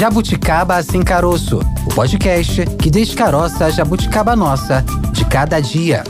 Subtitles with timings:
[0.00, 4.82] Jabuticaba Sem Caroço, o podcast que descaroça a jabuticaba nossa
[5.12, 6.02] de cada dia.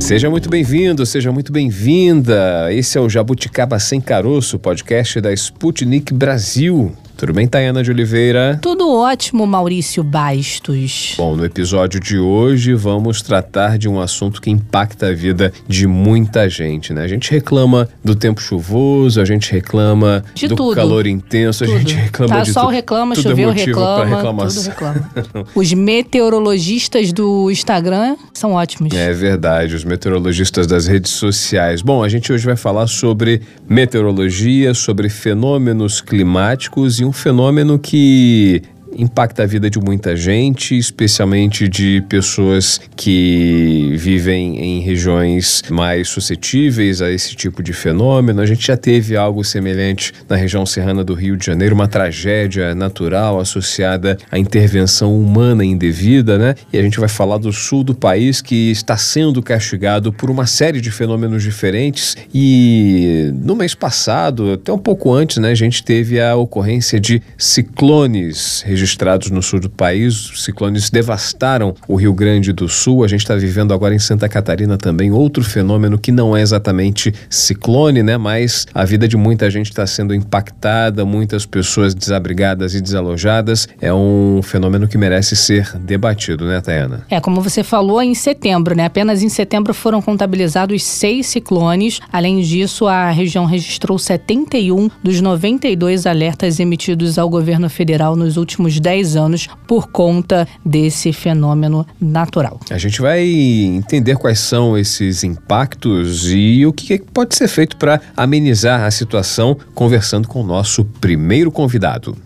[0.00, 2.72] Seja muito bem-vindo, seja muito bem-vinda.
[2.72, 6.96] Esse é o Jabuticaba Sem Caroço, podcast da Sputnik Brasil.
[7.16, 8.58] Tudo bem, Tayana de Oliveira?
[8.60, 11.14] Tudo ótimo, Maurício Bastos.
[11.16, 15.86] Bom, no episódio de hoje vamos tratar de um assunto que impacta a vida de
[15.86, 17.04] muita gente, né?
[17.04, 20.74] A gente reclama do tempo chuvoso, a gente reclama de do tudo.
[20.76, 21.74] calor intenso, Tudo.
[21.76, 22.72] a gente reclama tá, de sol tudo.
[22.74, 24.62] reclama, tudo é choveu pra reclama, reclamação.
[24.62, 25.46] tudo reclama.
[25.56, 28.94] Os meteorologistas do Instagram são ótimos.
[28.94, 31.80] É verdade, os meteorologistas das redes sociais.
[31.80, 38.62] Bom, a gente hoje vai falar sobre meteorologia, sobre fenômenos climáticos e um fenômeno que
[38.98, 47.02] impacta a vida de muita gente, especialmente de pessoas que vivem em regiões mais suscetíveis
[47.02, 48.40] a esse tipo de fenômeno.
[48.40, 52.74] A gente já teve algo semelhante na região serrana do Rio de Janeiro, uma tragédia
[52.74, 56.54] natural associada à intervenção humana indevida, né?
[56.72, 60.46] E a gente vai falar do sul do país que está sendo castigado por uma
[60.46, 65.82] série de fenômenos diferentes e no mês passado, até um pouco antes, né, a gente
[65.82, 68.85] teve a ocorrência de ciclones registrados
[69.32, 70.32] no sul do país.
[70.36, 73.04] Ciclones devastaram o Rio Grande do Sul.
[73.04, 77.12] A gente está vivendo agora em Santa Catarina também outro fenômeno que não é exatamente
[77.28, 78.16] ciclone, né?
[78.16, 83.68] Mas a vida de muita gente está sendo impactada, muitas pessoas desabrigadas e desalojadas.
[83.80, 87.04] É um fenômeno que merece ser debatido, né, Tayana?
[87.10, 88.84] É, como você falou, em setembro, né?
[88.84, 92.00] Apenas em setembro foram contabilizados seis ciclones.
[92.12, 98.75] Além disso, a região registrou 71 dos 92 alertas emitidos ao governo federal nos últimos
[98.80, 102.60] 10 anos por conta desse fenômeno natural.
[102.70, 108.00] A gente vai entender quais são esses impactos e o que pode ser feito para
[108.16, 112.16] amenizar a situação, conversando com o nosso primeiro convidado.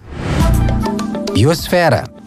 [1.33, 2.20] Biosfera.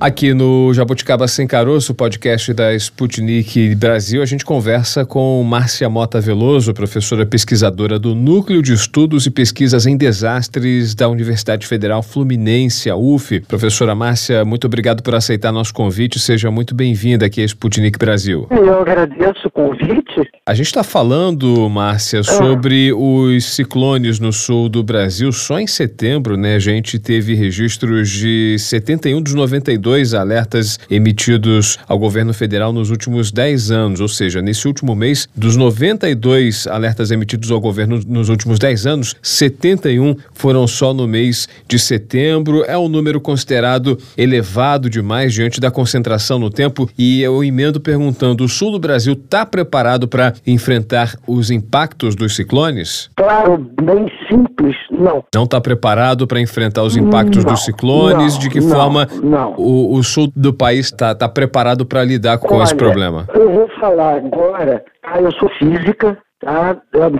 [0.00, 6.20] Aqui no Jabuticaba Sem Caroço, podcast da Sputnik Brasil, a gente conversa com Márcia Mota
[6.20, 12.88] Veloso, professora pesquisadora do Núcleo de Estudos e Pesquisas em Desastres da Universidade Federal Fluminense,
[12.88, 13.40] a UF.
[13.40, 16.20] Professora Márcia, muito obrigado por aceitar nosso convite.
[16.20, 18.46] Seja muito bem-vinda aqui à Sputnik Brasil.
[18.52, 20.30] Eu agradeço o convite.
[20.46, 25.32] A gente está falando, Márcia, sobre os ciclones no sul do Brasil.
[25.32, 31.98] Só em setembro, né, a gente teve registros de 71 dos 92 alertas emitidos ao
[31.98, 34.00] governo federal nos últimos 10 anos.
[34.00, 39.16] Ou seja, nesse último mês, dos 92 alertas emitidos ao governo nos últimos 10 anos,
[39.22, 42.64] 71 foram só no mês de setembro.
[42.66, 46.88] É um número considerado elevado demais diante da concentração no tempo.
[46.98, 52.34] E eu emendo perguntando: o sul do Brasil está preparado para enfrentar os impactos dos
[52.36, 53.10] ciclones?
[53.16, 55.24] Claro, bem simples, não.
[55.34, 58.34] Não está preparado para enfrentar os impactos Não, dos ciclones?
[58.34, 59.54] não, de que não, forma não.
[59.78, 63.28] O, o sul do país está tá preparado para lidar com esse Olha, problema?
[63.32, 65.20] Eu vou falar agora, tá?
[65.20, 66.76] eu sou física, tá?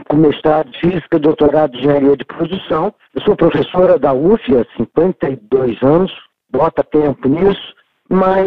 [0.08, 2.92] Com mestrado em física, doutorado em engenharia de produção.
[3.14, 6.10] Eu sou professora da UF há 52 anos,
[6.50, 7.74] bota tempo nisso,
[8.10, 8.44] mas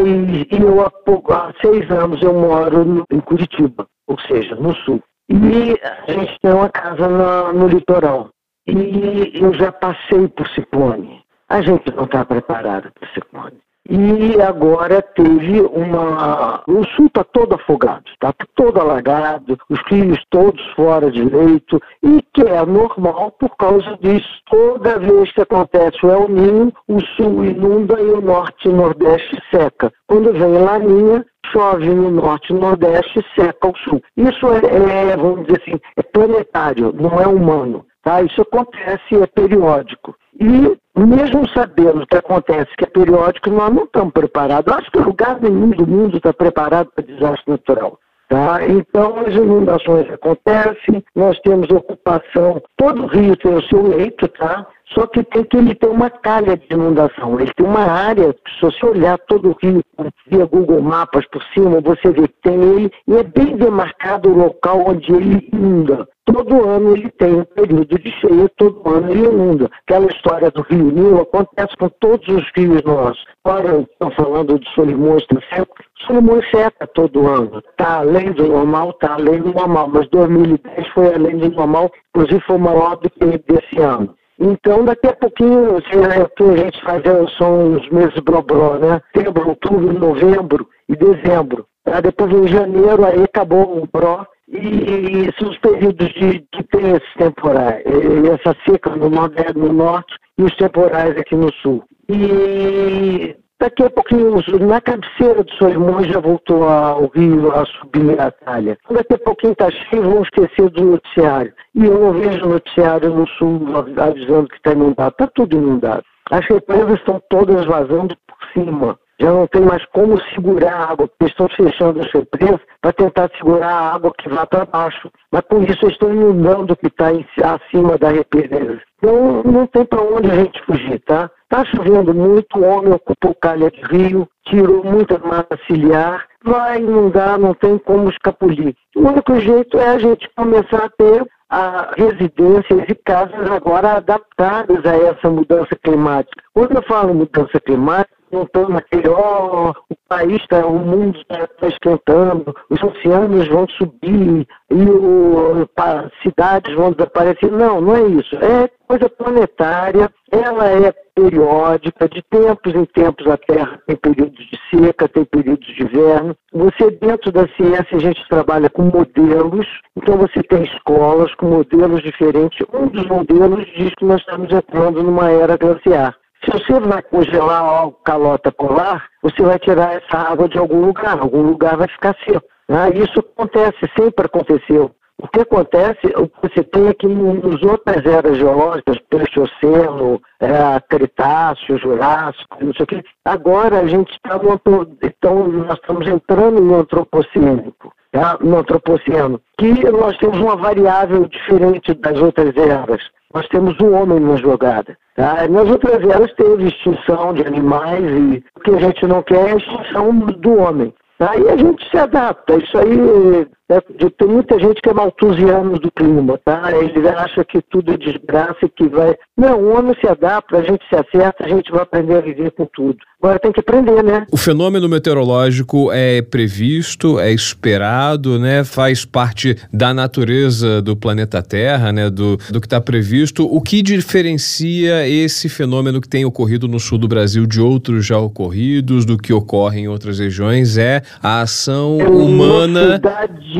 [0.51, 0.91] eu há,
[1.35, 5.01] há seis anos eu moro no- em Curitiba, ou seja, no sul.
[5.29, 8.29] E a gente tem uma casa na- no litoral.
[8.67, 11.21] E eu já passei por ciclone.
[11.47, 13.57] A gente não está preparado para ciclone.
[13.93, 16.63] E agora teve uma.
[16.65, 22.21] O sul está todo afogado, está todo alagado, os rios todos fora de leito, e
[22.33, 24.29] que é normal por causa disso.
[24.49, 29.37] Toda vez que acontece o El Ninho, o sul inunda e o norte e nordeste
[29.51, 29.91] seca.
[30.07, 34.01] Quando vem a Laninha, chove no norte e nordeste seca o sul.
[34.15, 37.85] Isso é, é, vamos dizer assim, é planetário, não é humano.
[38.03, 38.21] Tá?
[38.21, 40.15] Isso acontece, é periódico.
[40.39, 44.73] E mesmo sabendo que acontece, que é periódico, nós não estamos preparados.
[44.73, 47.99] Acho que lugar nenhum do mundo está preparado para desastre natural.
[48.27, 48.65] Tá?
[48.65, 54.65] Então, as inundações acontecem, nós temos ocupação, todo rio tem o seu leito, tá?
[54.93, 57.39] Só que tem que ele ter uma calha de inundação.
[57.39, 59.81] Ele tem uma área, se você olhar todo o rio
[60.27, 64.37] via Google Mapas por cima, você vê que tem ele, e é bem demarcado o
[64.37, 66.07] local onde ele inunda.
[66.25, 69.69] Todo ano ele tem um período de cheia, todo ano ele inunda.
[69.87, 73.23] Aquela história do Rio Nilo acontece com todos os rios nossos.
[73.43, 75.75] Agora estão falando de Solimões do seco.
[76.05, 77.59] Solimões seca todo ano.
[77.71, 79.89] Está além do normal, está além do normal.
[79.91, 84.15] Mas 2010 foi além do normal, inclusive foi maior do que desse ano.
[84.43, 88.99] Então, daqui a pouquinho, assim, né, a gente faz é- são os meses brobró, né?
[89.15, 91.67] Setembro, outubro, novembro e dezembro.
[91.83, 92.01] Tá?
[92.01, 97.83] Depois, em janeiro, aí acabou o bró e são os períodos de, tem esses temporais,
[97.85, 101.83] essa seca no, no norte e os temporais aqui no sul.
[102.09, 108.31] E daqui a pouquinho, na cabeceira do Solimões já voltou ao rio a subir a
[108.31, 108.77] talha.
[108.89, 111.53] Daqui a pouquinho está cheio, vão esquecer do noticiário.
[111.75, 113.61] E eu não vejo noticiário no sul
[113.97, 115.11] avisando que está inundado.
[115.11, 116.03] Está tudo inundado.
[116.31, 121.07] As represas estão todas vazando por cima já não tem mais como segurar a água,
[121.07, 125.11] porque estão fechando as represas para tentar segurar a água que vai para baixo.
[125.31, 127.11] Mas com isso eles estão inundando o que está
[127.53, 128.81] acima da represa.
[128.97, 131.29] Então não tem para onde a gente fugir, tá?
[131.43, 137.37] Está chovendo muito, o homem ocupou calha de rio, tirou muita mata ciliar, vai inundar,
[137.37, 138.75] não tem como escapulir.
[138.95, 144.85] O único jeito é a gente começar a ter a residências e casas agora adaptadas
[144.85, 146.41] a essa mudança climática.
[146.53, 151.67] Quando eu falo mudança climática, estão naquele, ó, o país está, o mundo está tá
[151.67, 157.51] esquentando, os oceanos vão subir e o, as cidades vão desaparecer.
[157.51, 158.35] Não, não é isso.
[158.37, 164.59] É coisa planetária, ela é periódica, de tempos em tempos a Terra tem períodos de
[164.69, 166.35] seca, tem períodos de inverno.
[166.53, 172.01] Você, dentro da ciência, a gente trabalha com modelos, então você tem escolas com modelos
[172.01, 172.59] diferentes.
[172.73, 176.15] Um dos modelos diz que nós estamos entrando numa era glaciar.
[176.43, 181.19] Se você vai congelar a calota polar, você vai tirar essa água de algum lugar,
[181.19, 182.47] algum lugar vai ficar seco.
[182.67, 182.89] Né?
[182.95, 184.91] Isso acontece, sempre aconteceu.
[185.21, 191.77] O que acontece, o que você tem aqui nas outras eras geológicas, Pleistoceno, é, Cretáceo,
[191.77, 194.59] Jurássico, não sei o quê, agora a gente está no,
[195.03, 198.37] então nós estamos entrando no antropocênico, tá?
[198.41, 203.01] no antropoceno, que nós temos uma variável diferente das outras eras.
[203.33, 204.97] Nós temos o homem na jogada.
[205.15, 205.47] Tá?
[205.47, 209.53] Nas outras eras teve extinção de animais e o que a gente não quer é
[209.53, 210.93] a extinção do homem.
[211.17, 211.37] Tá?
[211.37, 212.55] E a gente se adapta.
[212.55, 216.71] Isso aí é, tem muita gente que é maltusiano do clima, tá?
[216.71, 219.15] Ele acha que tudo é desgraça e que vai.
[219.37, 222.51] Não, o homem se adapta, a gente se acerta, a gente vai aprender a viver
[222.51, 222.97] com tudo.
[223.21, 224.25] Agora tem que aprender, né?
[224.31, 228.63] O fenômeno meteorológico é previsto, é esperado, né?
[228.63, 232.09] Faz parte da natureza do planeta Terra, né?
[232.09, 233.45] Do, do que está previsto.
[233.45, 238.17] O que diferencia esse fenômeno que tem ocorrido no sul do Brasil de outros já
[238.17, 242.99] ocorridos, do que ocorre em outras regiões, é a ação é humana.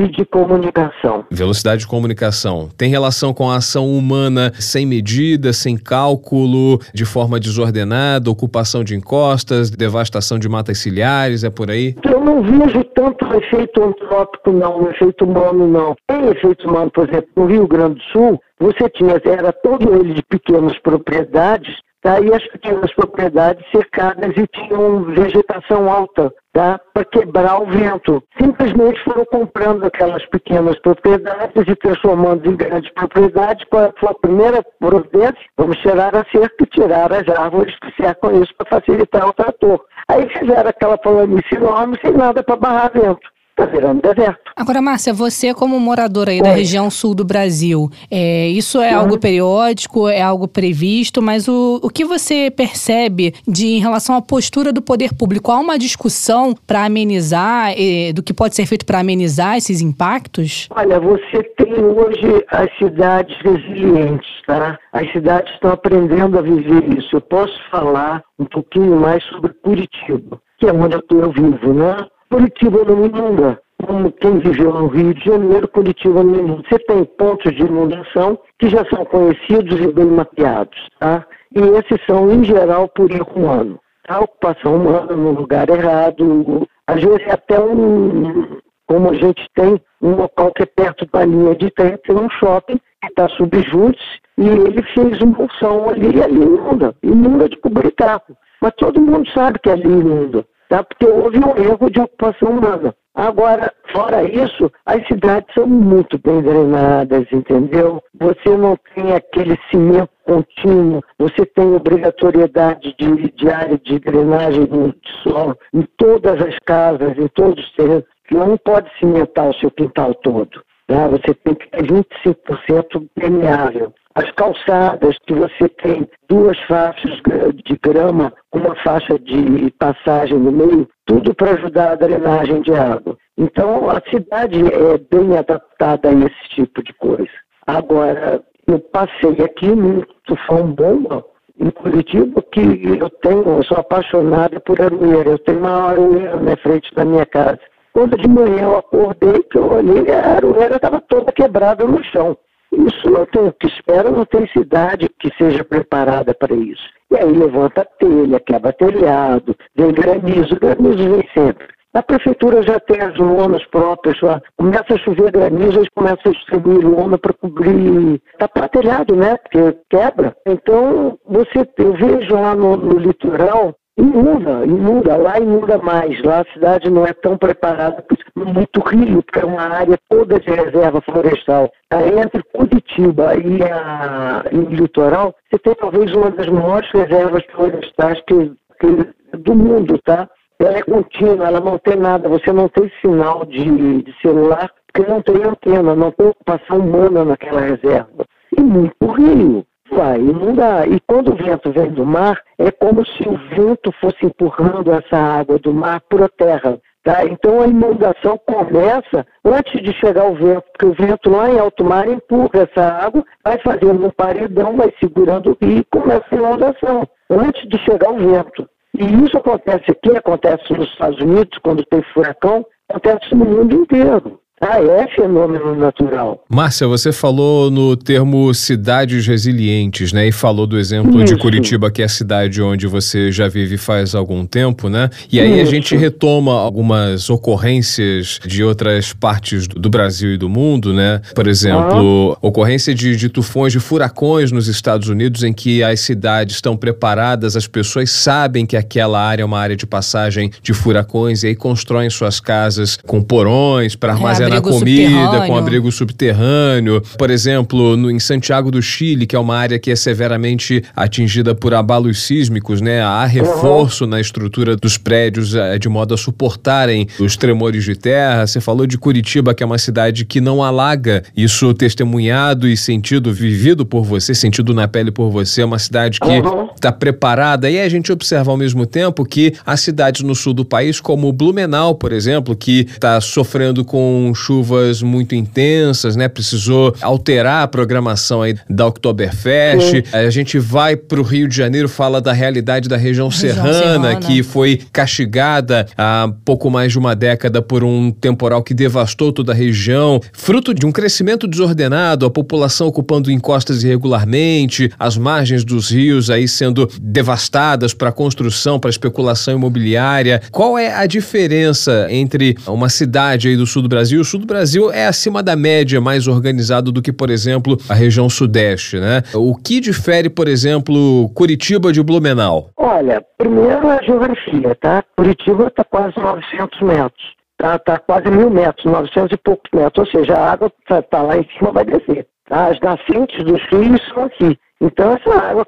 [0.02, 1.26] Velocidade de comunicação.
[1.30, 2.70] Velocidade de comunicação.
[2.78, 8.96] Tem relação com a ação humana sem medida, sem cálculo, de forma desordenada, ocupação de
[8.96, 11.96] encostas, devastação de matas ciliares, é por aí?
[12.04, 15.96] Eu não vejo tanto efeito antrópico, não, efeito humano, não.
[16.08, 20.14] Tem efeito humano, por exemplo, no Rio Grande do Sul, você tinha, era todo ele
[20.14, 22.20] de pequenas propriedades, tá?
[22.20, 26.80] e as pequenas propriedades cercadas e tinham vegetação alta tá?
[26.94, 28.24] para quebrar o vento.
[28.42, 33.66] Simplesmente foram comprando aquelas pequenas propriedades e transformando em grandes propriedades.
[33.70, 35.38] Qual foi a primeira providência?
[35.58, 39.82] Vamos tirar a cerca e tirar as árvores que cercam isso para facilitar o trator.
[40.08, 43.31] Aí fizeram aquela planície enorme sem nada para barrar vento
[43.62, 44.40] está virando deserto.
[44.56, 46.44] Agora, Márcia, você como moradora aí Oi.
[46.44, 49.02] da região sul do Brasil, é, isso é uhum.
[49.02, 54.22] algo periódico, é algo previsto, mas o, o que você percebe de em relação à
[54.22, 55.52] postura do poder público?
[55.52, 60.68] Há uma discussão para amenizar, eh, do que pode ser feito para amenizar esses impactos?
[60.72, 64.78] Olha, você tem hoje as cidades resilientes, tá?
[64.94, 67.16] As cidades estão aprendendo a viver isso.
[67.16, 71.98] Eu posso falar um pouquinho mais sobre Curitiba, que é onde eu vivo, né?
[72.32, 73.62] Curitiba não inunda.
[73.86, 76.64] Como quem viveu no Rio de Janeiro, Curitiba não inunda.
[76.70, 81.26] Você tem pontos de inundação que já são conhecidos e bem mapeados, tá?
[81.54, 83.80] E esses são, em geral, por erro humano.
[84.08, 90.16] A ocupação humana no lugar errado, às vezes até um, como a gente tem um
[90.16, 94.48] local que é perto da linha de trem, tem um shopping que está subjúdice e
[94.48, 98.38] ele fez uma função ali e ali inunda, inunda de cobrir carro.
[98.62, 100.84] Mas todo mundo sabe que ali inunda tá?
[100.84, 102.96] porque houve um erro de ocupação humana.
[103.14, 108.02] Agora, fora isso, as cidades são muito bem drenadas, entendeu?
[108.18, 114.96] Você não tem aquele cimento contínuo, você tem obrigatoriedade de, de área de drenagem de
[115.22, 118.06] solo em todas as casas, em todos os terrenos.
[118.32, 120.64] Não pode cimentar o seu quintal todo.
[120.88, 121.10] Tá?
[121.10, 123.94] Você tem que ter 25% permeável.
[124.14, 127.22] As calçadas, que você tem duas faixas
[127.64, 133.18] de grama, uma faixa de passagem no meio, tudo para ajudar a drenagem de água.
[133.38, 137.32] Então, a cidade é bem adaptada a esse tipo de coisa.
[137.66, 141.26] Agora, eu passei aqui num tufão bomba,
[141.60, 142.62] em Curitiba, que
[143.00, 145.32] eu tenho, eu sou apaixonada por aroeira.
[145.32, 147.60] Eu tenho uma aroeira na frente da minha casa.
[147.94, 152.38] Quando de manhã eu acordei, que eu olhei, a aroeira estava toda quebrada no chão.
[152.72, 156.90] Isso não tem o que espera, não tem cidade que seja preparada para isso.
[157.12, 161.68] E aí levanta telha, quebra telhado, vem granizo, granizo vem sempre.
[161.94, 164.42] A prefeitura já tem as lonas próprias lá.
[164.56, 169.36] Começa a chover granizo, eles começam a distribuir lona para cobrir tapar telhado, né?
[169.36, 170.34] Porque quebra.
[170.48, 176.22] Então, você, eu vejo lá no, no litoral Inunda, inunda, lá inunda mais.
[176.24, 178.04] Lá a cidade não é tão preparada,
[178.36, 181.72] muito rio, porque é uma área toda de reserva florestal.
[181.90, 187.44] Aí entre Curitiba e, a, e o litoral, você tem talvez uma das maiores reservas
[187.52, 190.30] florestais que, que, do mundo, tá?
[190.58, 195.10] Ela é contínua, ela não tem nada, você não tem sinal de, de celular, porque
[195.12, 198.26] não tem antena, não tem ocupação humana naquela reserva.
[198.58, 200.92] E muito rio vai inundar.
[200.92, 205.18] E quando o vento vem do mar, é como se o vento fosse empurrando essa
[205.18, 206.80] água do mar para a terra.
[207.04, 207.26] Tá?
[207.26, 211.84] Então a inundação começa antes de chegar o vento, porque o vento lá em alto
[211.84, 217.68] mar empurra essa água, vai fazendo um paredão, vai segurando e começa a inundação, antes
[217.68, 218.70] de chegar o vento.
[218.94, 224.41] E isso acontece aqui, acontece nos Estados Unidos, quando tem furacão, acontece no mundo inteiro.
[224.62, 226.44] Ah, é fenômeno natural.
[226.48, 230.28] Márcia, você falou no termo cidades resilientes, né?
[230.28, 231.34] E falou do exemplo Isso.
[231.34, 235.10] de Curitiba, que é a cidade onde você já vive faz algum tempo, né?
[235.32, 235.62] E aí Isso.
[235.62, 241.22] a gente retoma algumas ocorrências de outras partes do Brasil e do mundo, né?
[241.34, 242.48] Por exemplo, ah.
[242.48, 247.56] ocorrência de, de tufões, de furacões nos Estados Unidos, em que as cidades estão preparadas,
[247.56, 251.56] as pessoas sabem que aquela área é uma área de passagem de furacões e aí
[251.56, 257.02] constroem suas casas com porões para armazenar na comida, com abrigo subterrâneo.
[257.18, 261.56] Por exemplo, no, em Santiago do Chile, que é uma área que é severamente atingida
[261.56, 263.02] por abalos sísmicos, né?
[263.02, 264.10] Há reforço uhum.
[264.10, 268.46] na estrutura dos prédios é, de modo a suportarem os tremores de terra.
[268.46, 271.24] Você falou de Curitiba, que é uma cidade que não alaga.
[271.36, 275.62] Isso testemunhado e sentido, vivido por você, sentido na pele por você.
[275.62, 276.32] É uma cidade que
[276.76, 277.00] está uhum.
[277.00, 277.70] preparada.
[277.70, 281.32] E a gente observa ao mesmo tempo que as cidades no sul do país, como
[281.32, 286.28] Blumenau, por exemplo, que está sofrendo com chuvas muito intensas, né?
[286.28, 290.04] Precisou alterar a programação aí da Oktoberfest.
[290.12, 293.74] A gente vai para o Rio de Janeiro, fala da realidade da região, região serrana,
[293.74, 299.32] serrana, que foi castigada há pouco mais de uma década por um temporal que devastou
[299.32, 305.64] toda a região, fruto de um crescimento desordenado, a população ocupando encostas irregularmente, as margens
[305.64, 310.42] dos rios aí sendo devastadas para construção, para especulação imobiliária.
[310.52, 314.90] Qual é a diferença entre uma cidade aí do sul do Brasil sul do Brasil
[314.92, 319.22] é acima da média mais organizado do que, por exemplo, a região sudeste, né?
[319.36, 322.70] O que difere, por exemplo, Curitiba de Blumenau?
[322.78, 325.04] Olha, primeiro a geografia, tá?
[325.18, 327.42] Curitiba está quase 900 metros.
[327.58, 331.22] Tá, tá quase mil metros, 900 e poucos metros, ou seja, a água está tá
[331.22, 332.26] lá em cima, vai descer.
[332.48, 332.68] Tá?
[332.68, 334.58] As nascentes dos rios são aqui.
[334.80, 335.68] Então, essa água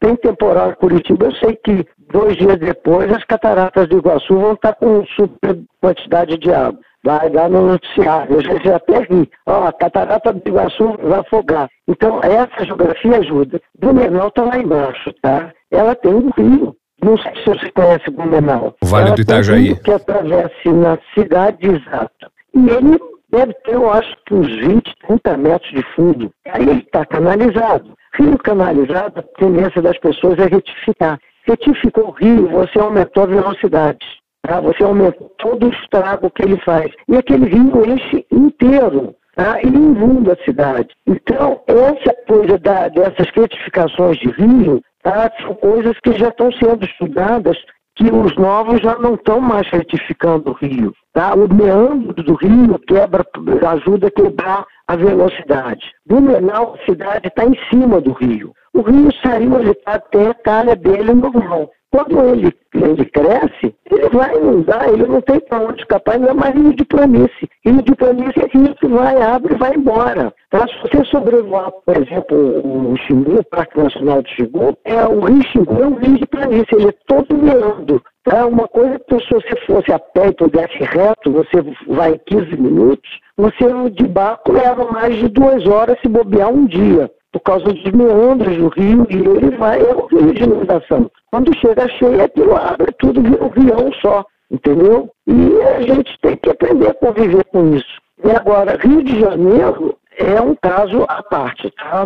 [0.00, 4.52] tem temporal em Curitiba, eu sei que dois dias depois as cataratas do Iguaçu vão
[4.54, 8.36] estar tá com super quantidade de água vai dar no noticiário.
[8.36, 9.30] Eu já, já até ri.
[9.46, 11.68] Ó, a catarata do Iguaçu vai afogar.
[11.86, 13.60] Então, essa geografia ajuda.
[13.78, 15.52] Blumenau está lá embaixo, tá?
[15.70, 16.74] Ela tem um rio.
[17.02, 18.74] Não sei se você conhece Blumenau.
[18.82, 19.72] O Vale Ela do Itajaí.
[19.72, 22.30] Um que atravessa na cidade exata.
[22.54, 22.98] E ele
[23.30, 26.30] deve ter, eu acho, que uns 20, 30 metros de fundo.
[26.46, 27.92] Aí ele está canalizado.
[28.14, 31.18] Rio canalizado, a tendência das pessoas é retificar.
[31.46, 34.06] Retificou o rio, você aumentou a velocidade.
[34.46, 34.60] Tá?
[34.60, 36.92] Você aumenta todo o estrago que ele faz.
[37.08, 39.14] E aquele rio enche inteiro.
[39.34, 39.58] Tá?
[39.60, 40.88] Ele inunda a cidade.
[41.06, 45.30] Então, essa coisa da, dessas retificações de rio tá?
[45.40, 47.56] são coisas que já estão sendo estudadas
[47.96, 50.92] que os novos já não estão mais retificando o rio.
[51.12, 51.34] Tá?
[51.34, 53.24] O meandro do rio quebra,
[53.68, 55.90] ajuda a quebrar a velocidade.
[56.06, 58.52] Blumenau, a cidade está em cima do rio.
[58.74, 61.70] O rio saiu, ele até a calha dele normal.
[61.94, 66.52] Quando ele, ele cresce, ele vai inundar, ele não tem para onde escapar, ainda mais
[66.52, 67.48] rio de planície.
[67.64, 70.34] Rio de planície é rio que vai, abre e vai embora.
[70.50, 70.66] Tá?
[70.66, 75.46] Se você sobrevoar, por exemplo, o Xingu, o Parque Nacional do Xingu, é, o rio
[75.52, 78.02] Xingu é um rio de planície, ele é todo meando.
[78.24, 78.44] Tá?
[78.44, 82.56] Uma coisa que se você fosse a pé e pudesse reto, você vai em 15
[82.60, 87.64] minutos, você de barco leva mais de duas horas se bobear um dia por causa
[87.64, 91.10] dos meandros do rio, e ele vai, é um rio de inundação.
[91.32, 95.10] Quando chega cheio, aquilo abre tudo, vira um rião só, entendeu?
[95.26, 98.00] E a gente tem que aprender a conviver com isso.
[98.24, 101.70] E agora, Rio de Janeiro é um caso à parte.
[101.72, 102.04] Tá?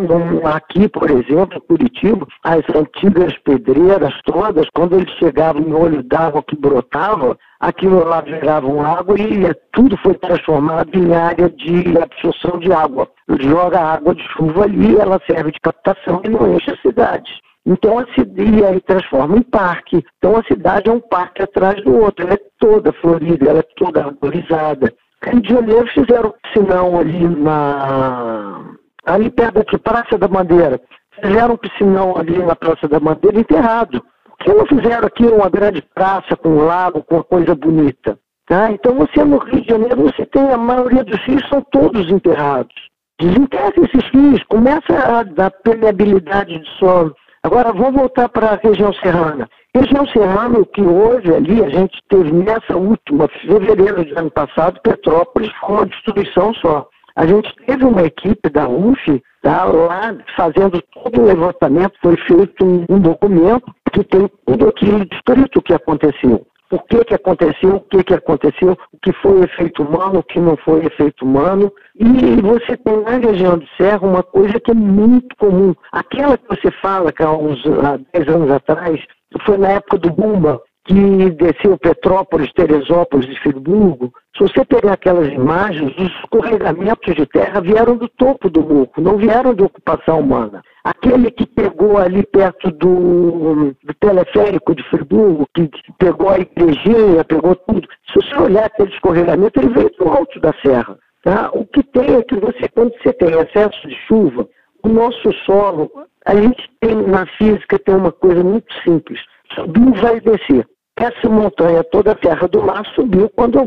[0.55, 6.43] Aqui, por exemplo, em Curitiba, as antigas pedreiras todas, quando eles chegavam em olho d'água
[6.43, 12.73] que brotava, aquilo lá virava água e tudo foi transformado em área de absorção de
[12.73, 13.09] água.
[13.41, 17.31] Joga água de chuva ali, ela serve de captação e não enche a cidade.
[17.67, 20.03] Então a cidade aí transforma em parque.
[20.17, 22.25] Então a cidade é um parque atrás do outro.
[22.25, 24.93] Ela é toda florida, ela é toda arborizada.
[25.25, 28.75] Rio de Janeiro fizeram piscinão ali na.
[29.05, 30.81] ali perto da Praça da Bandeira.
[31.21, 34.03] Fizeram um piscinão ali na Praça da Bandeira enterrado.
[34.25, 38.19] Por que não fizeram aqui uma grande praça com um lago, com uma coisa bonita?
[38.47, 38.71] Tá?
[38.71, 42.75] Então você no Rio de Janeiro, você tem a maioria dos rios são todos enterrados.
[43.21, 47.15] Desenterra esses rios, começa a dar permeabilidade de solo.
[47.43, 49.49] Agora vamos voltar para a região serrana.
[49.75, 54.81] Região serrana, o que hoje ali, a gente teve nessa última, fevereiro de ano passado,
[54.83, 56.89] Petrópolis com uma destruição só.
[57.15, 62.65] A gente teve uma equipe da UF tá, lá fazendo todo o levantamento, foi feito
[62.65, 67.81] um, um documento que tem tudo aquilo descrito que aconteceu por que, que aconteceu, o
[67.81, 71.73] que, que aconteceu, o que foi efeito humano, o que não foi efeito humano.
[71.99, 75.75] E você tem na região de Serra uma coisa que é muito comum.
[75.93, 79.01] Aquela que você fala que há uns há 10 anos atrás,
[79.45, 85.29] foi na época do Bumba, que desceu Petrópolis, Teresópolis e Friburgo, se você pegar aquelas
[85.29, 90.63] imagens, os escorregamentos de terra vieram do topo do morro, não vieram de ocupação humana.
[90.83, 97.55] Aquele que pegou ali perto do, do teleférico de Friburgo, que pegou a igrejinha, pegou
[97.55, 100.97] tudo, se você olhar aquele escorregamento, ele veio do alto da serra.
[101.23, 101.51] Tá?
[101.53, 104.49] O que tem é que você, quando você tem excesso de chuva,
[104.83, 105.91] o nosso solo,
[106.29, 109.19] a gente tem na física tem uma coisa muito simples,
[109.55, 110.67] subiu vai descer.
[111.01, 113.59] Essa montanha toda a terra do mar subiu quando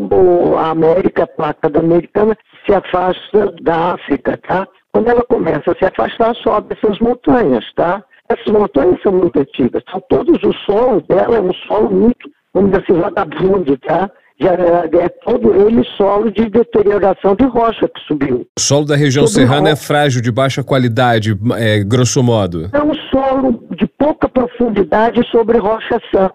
[0.58, 4.68] a América, a placa da americana, se afasta da África, tá?
[4.94, 8.04] Quando ela começa a se afastar, sobe essas montanhas, tá?
[8.30, 9.82] Essas montanhas são muito antigas.
[9.88, 14.12] Então, todos os solos dela é um solo muito, vamos dizer assim, vagabundo, tá?
[14.42, 18.48] Já é todo ele solo de deterioração de rocha que subiu.
[18.58, 22.70] O solo da região todo serrana é frágil, de baixa qualidade, é, grosso modo.
[22.74, 26.32] É um solo de pouca profundidade sobre rocha sã.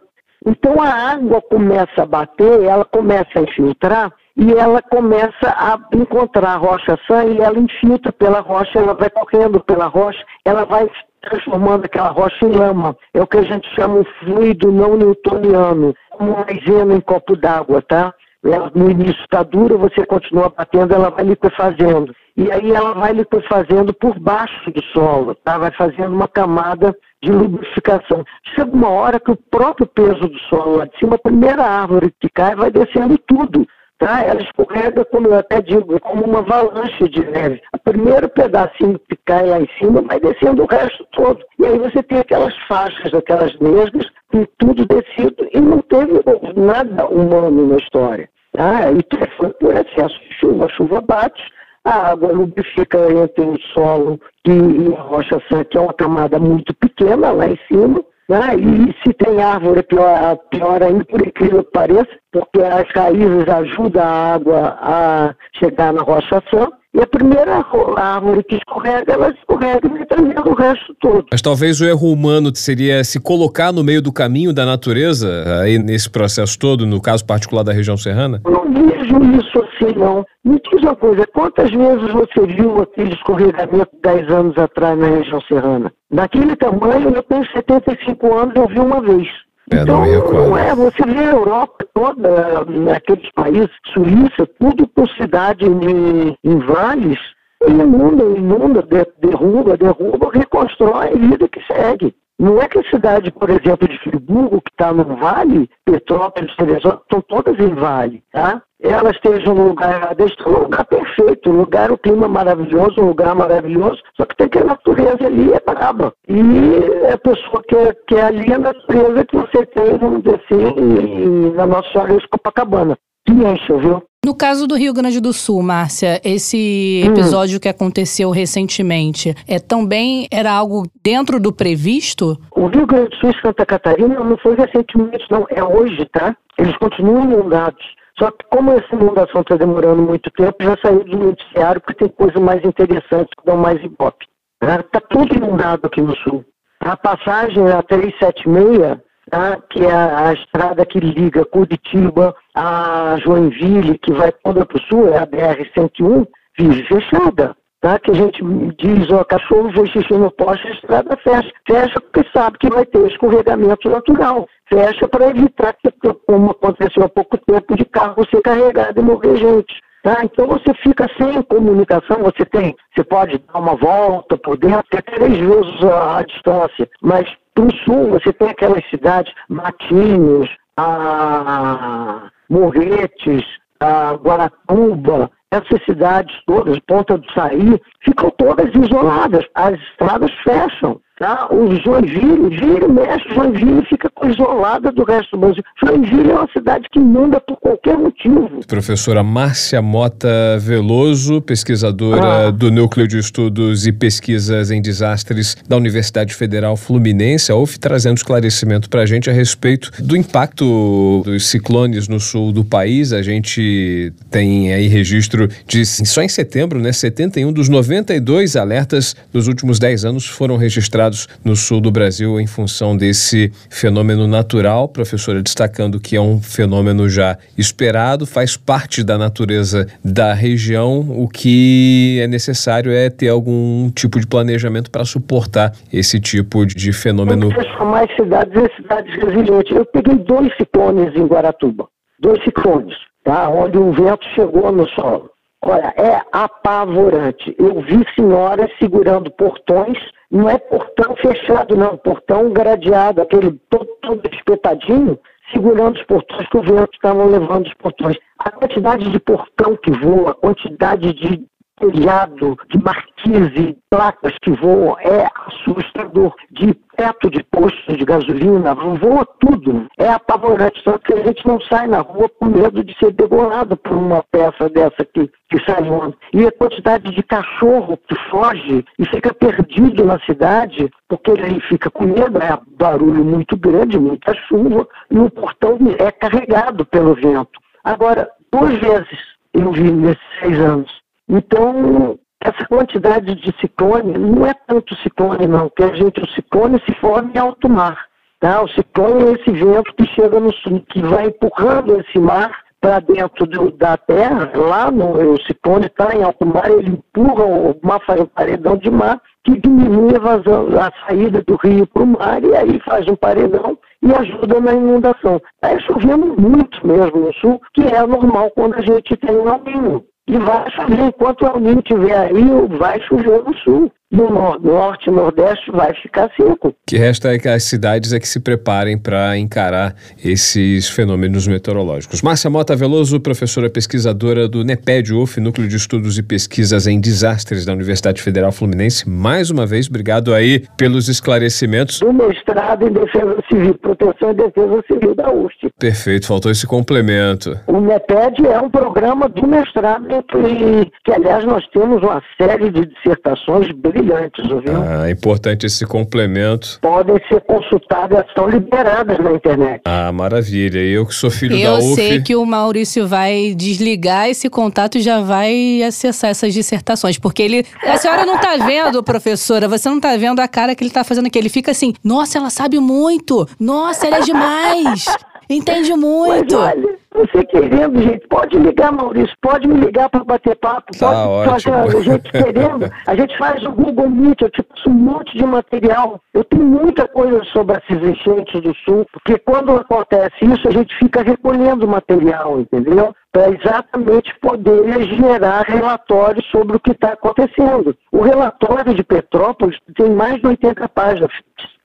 [0.46, 6.50] Então a água começa a bater, ela começa a infiltrar e ela começa a encontrar
[6.50, 10.88] a rocha sã e ela infiltra pela rocha, ela vai correndo pela rocha, ela vai
[11.22, 12.96] transformando aquela rocha em lama.
[13.12, 17.37] É o que a gente chama um fluido não newtoniano, como um maisena em copo
[17.37, 18.14] d'água, tá?
[18.44, 22.14] Ela, no início está dura, você continua batendo, ela vai liquefazendo.
[22.37, 25.59] E aí ela vai liquefazendo por baixo do solo, tá?
[25.59, 28.24] Vai fazendo uma camada de lubrificação.
[28.55, 32.14] Chega uma hora que o próprio peso do solo lá de cima, a primeira árvore
[32.20, 33.66] que cai vai descendo tudo.
[33.98, 34.22] Tá?
[34.22, 37.62] Ela escorrega, como eu até digo, como uma avalanche de neve.
[37.74, 41.42] O primeiro pedacinho que cai lá em cima vai descendo o resto todo.
[41.59, 46.12] E aí você tem aquelas faixas, aquelas mesas, com tudo descido e não teve
[46.56, 48.28] nada humano na história.
[48.52, 48.90] Tá?
[48.92, 50.66] E foi por excesso de chuva.
[50.66, 51.42] A chuva bate,
[51.85, 56.74] a água lubrifica entre o solo e a rocha sã, que é uma camada muito
[56.74, 58.56] pequena lá em cima, né?
[58.56, 64.02] E se tem árvore, pior, pior ainda, por incrível que pareça, porque as raízes ajudam
[64.02, 66.68] a água a chegar na rocha sã.
[66.94, 67.62] E a primeira
[67.96, 71.26] árvore que escorrega, ela escorrega e tremendo o resto todo.
[71.30, 75.78] Mas talvez o erro humano seria se colocar no meio do caminho da natureza, aí
[75.78, 78.40] nesse processo todo, no caso particular da região serrana?
[78.46, 80.24] Eu não vejo isso assim, não.
[80.44, 85.40] Me diz uma coisa, quantas vezes você viu aquele escorregamento 10 anos atrás na região
[85.42, 85.92] serrana?
[86.10, 89.28] Daquele tamanho, eu tenho 75 anos, eu vi uma vez.
[89.72, 95.06] É, então, não, não é, você vê a Europa toda, naqueles países, Suíça, tudo com
[95.08, 97.18] cidade em, em vales,
[97.66, 98.82] inunda, inunda,
[99.18, 102.14] derruba, derruba, reconstrói a vida que segue.
[102.38, 107.03] Não é que a cidade, por exemplo, de Friburgo, que está no vale, Petrópolis, Teresópolis,
[107.03, 108.62] estão todas em vale, tá?
[108.79, 113.35] Elas estejam no lugar, estão no lugar perfeito, um lugar, o clima maravilhoso, um lugar
[113.35, 116.12] maravilhoso, só que tem que a natureza ali é braba.
[116.29, 120.42] E a pessoa que é, que é ali a natureza que você tem, vamos dizer
[120.44, 122.99] assim, na nossa história de Copacabana.
[123.27, 124.03] Que enche, viu?
[124.26, 127.12] No caso do Rio Grande do Sul, Márcia, esse hum.
[127.12, 127.60] episódio hum.
[127.60, 132.36] que aconteceu recentemente, é também era algo dentro do previsto?
[132.50, 136.36] O Rio Grande do Sul e Santa Catarina não foi recentemente, não, é hoje, tá?
[136.58, 137.80] Eles continuam inundados.
[138.18, 142.08] Só que como essa inundação está demorando muito tempo, já saiu do noticiário porque tem
[142.08, 144.26] coisa mais interessante que dão mais ibope.
[144.60, 146.44] Está tudo inundado aqui no sul.
[146.80, 148.98] A passagem a 376
[149.30, 149.58] tá?
[149.70, 155.08] que é a, estrada que liga Curitiba a Joinville, que vai toda para o sul,
[155.08, 156.26] é a BR-101,
[156.58, 157.56] vive fechada.
[157.80, 157.98] tá?
[157.98, 158.42] Que a gente
[158.78, 161.52] diz, ó, cachorro fez xixi no poste, a estrada fecha.
[161.66, 164.48] Fecha porque sabe que vai ter escorregamento natural.
[164.68, 165.90] Fecha para evitar que,
[166.26, 169.86] como aconteceu há pouco tempo, de carro ser carregado e morrer gente.
[170.02, 170.18] Tá?
[170.22, 175.02] Então você fica sem comunicação, você tem, você pode dar uma volta por dentro, até
[175.02, 182.31] três vezes a, a distância, mas para o sul você tem aquelas cidades, Matinhos, a
[182.51, 183.45] Morretes,
[183.81, 189.45] a Guaratuba, essas cidades todas, Ponta do Saí, ficam todas isoladas.
[189.55, 191.01] As estradas fecham.
[191.18, 191.48] Tá?
[191.50, 195.62] O Joinville, vira e mexe, Joinville fica isolada do resto do Brasil.
[195.83, 198.61] Joinville é uma cidade que inunda por qualquer motivo.
[198.66, 200.29] Professora Márcia Mota
[200.61, 202.50] Veloso, pesquisadora ah.
[202.50, 208.18] do Núcleo de Estudos e Pesquisas em Desastres da Universidade Federal Fluminense, a UF, trazendo
[208.18, 213.14] esclarecimento para a gente a respeito do impacto dos ciclones no sul do país.
[213.14, 219.48] A gente tem aí registro de, só em setembro, né, 71 dos 92 alertas nos
[219.48, 221.06] últimos 10 anos foram registrados
[221.45, 227.09] no sul do Brasil em função desse fenômeno natural, professora destacando que é um fenômeno
[227.09, 233.90] já esperado, faz parte da natureza da região, o que é necessário é ter algum
[233.90, 237.51] tipo de planejamento para suportar esse tipo de fenômeno.
[237.51, 239.77] Transformar as cidades em cidades resilientes.
[239.77, 241.87] Eu peguei dois ciclones em Guaratuba,
[242.21, 243.49] dois ciclones, tá?
[243.49, 245.31] onde o vento chegou no solo.
[245.68, 247.55] Olha, é apavorante.
[247.59, 249.98] Eu vi senhoras segurando portões
[250.31, 255.18] não é portão fechado, não, portão gradeado, aquele todo, todo espetadinho,
[255.52, 258.18] segurando os portões que o vento estava levando os portões.
[258.38, 264.96] A quantidade de portão que voa, a quantidade de telhado, de marquise, placas que voam,
[265.00, 266.34] é assustador.
[266.50, 269.86] De teto de postos de gasolina, voa tudo.
[269.98, 273.76] É apavorante, só que a gente não sai na rua com medo de ser degolado
[273.76, 276.16] por uma peça dessa que, que sai voando.
[276.32, 281.90] E a quantidade de cachorro que foge e fica perdido na cidade, porque ele fica
[281.90, 287.60] com medo, é barulho muito grande, muita chuva, e o portão é carregado pelo vento.
[287.84, 294.54] Agora, duas vezes eu vi nesses seis anos então, essa quantidade de ciclone não é
[294.66, 298.06] tanto ciclone, não, que a gente, o ciclone se forma em alto mar.
[298.38, 298.62] Tá?
[298.62, 303.00] O ciclone é esse vento que chega no sul, que vai empurrando esse mar para
[303.00, 307.74] dentro do, da terra, lá no o ciclone está em alto mar, ele empurra o
[307.82, 312.02] mar, faz um paredão de mar que diminui a, vazão, a saída do rio para
[312.02, 315.40] o mar e aí faz um paredão e ajuda na inundação.
[315.54, 320.04] Está chovendo muito mesmo no sul, que é normal quando a gente tem um alninho.
[320.28, 322.44] E vai chover, enquanto o El estiver aí,
[322.78, 326.68] vai chover no sul no norte e nordeste vai ficar seco.
[326.68, 331.46] O que resta é que as cidades é que se preparem para encarar esses fenômenos
[331.46, 332.22] meteorológicos.
[332.22, 337.66] Márcia Mota Veloso, professora pesquisadora do NEPED UF, Núcleo de Estudos e Pesquisas em Desastres
[337.66, 342.00] da Universidade Federal Fluminense, mais uma vez, obrigado aí pelos esclarecimentos.
[342.00, 345.70] Do mestrado em Defesa Civil, Proteção e Defesa Civil da USP.
[345.79, 347.59] Perfeito, faltou esse complemento.
[347.66, 352.87] O NEPED é um programa do mestrado que, que aliás, nós temos uma série de
[352.87, 354.83] dissertações brilhantes, ouviu?
[354.83, 356.79] Ah, é importante esse complemento.
[356.81, 359.81] Podem ser consultadas, estão liberadas na internet.
[359.85, 360.79] Ah, maravilha.
[360.79, 361.88] Eu que sou filho Eu da UF...
[361.88, 367.19] Eu sei que o Maurício vai desligar esse contato e já vai acessar essas dissertações,
[367.19, 367.64] porque ele...
[367.83, 371.05] A senhora não tá vendo, professora, você não tá vendo a cara que ele tá
[371.05, 371.38] fazendo aqui.
[371.38, 373.49] Ele fica assim, nossa, ela sabe muito!
[373.59, 375.05] Nossa, ela é demais!
[375.48, 376.56] Entende muito!
[376.56, 381.09] Mas olha, você querendo, gente, pode ligar, Maurício, pode me ligar para bater papo, tá
[381.09, 381.74] pode ótimo.
[381.74, 385.37] fazer, a gente querendo, a gente faz o Google Meet, eu te passo um monte
[385.37, 386.20] de material.
[386.35, 390.94] Eu tenho muita coisa sobre essas enchentes do sul, porque quando acontece isso, a gente
[390.98, 393.14] fica recolhendo material, entendeu?
[393.37, 397.94] Para exatamente poder gerar relatórios sobre o que está acontecendo.
[398.11, 401.31] O relatório de Petrópolis tem mais de 80 páginas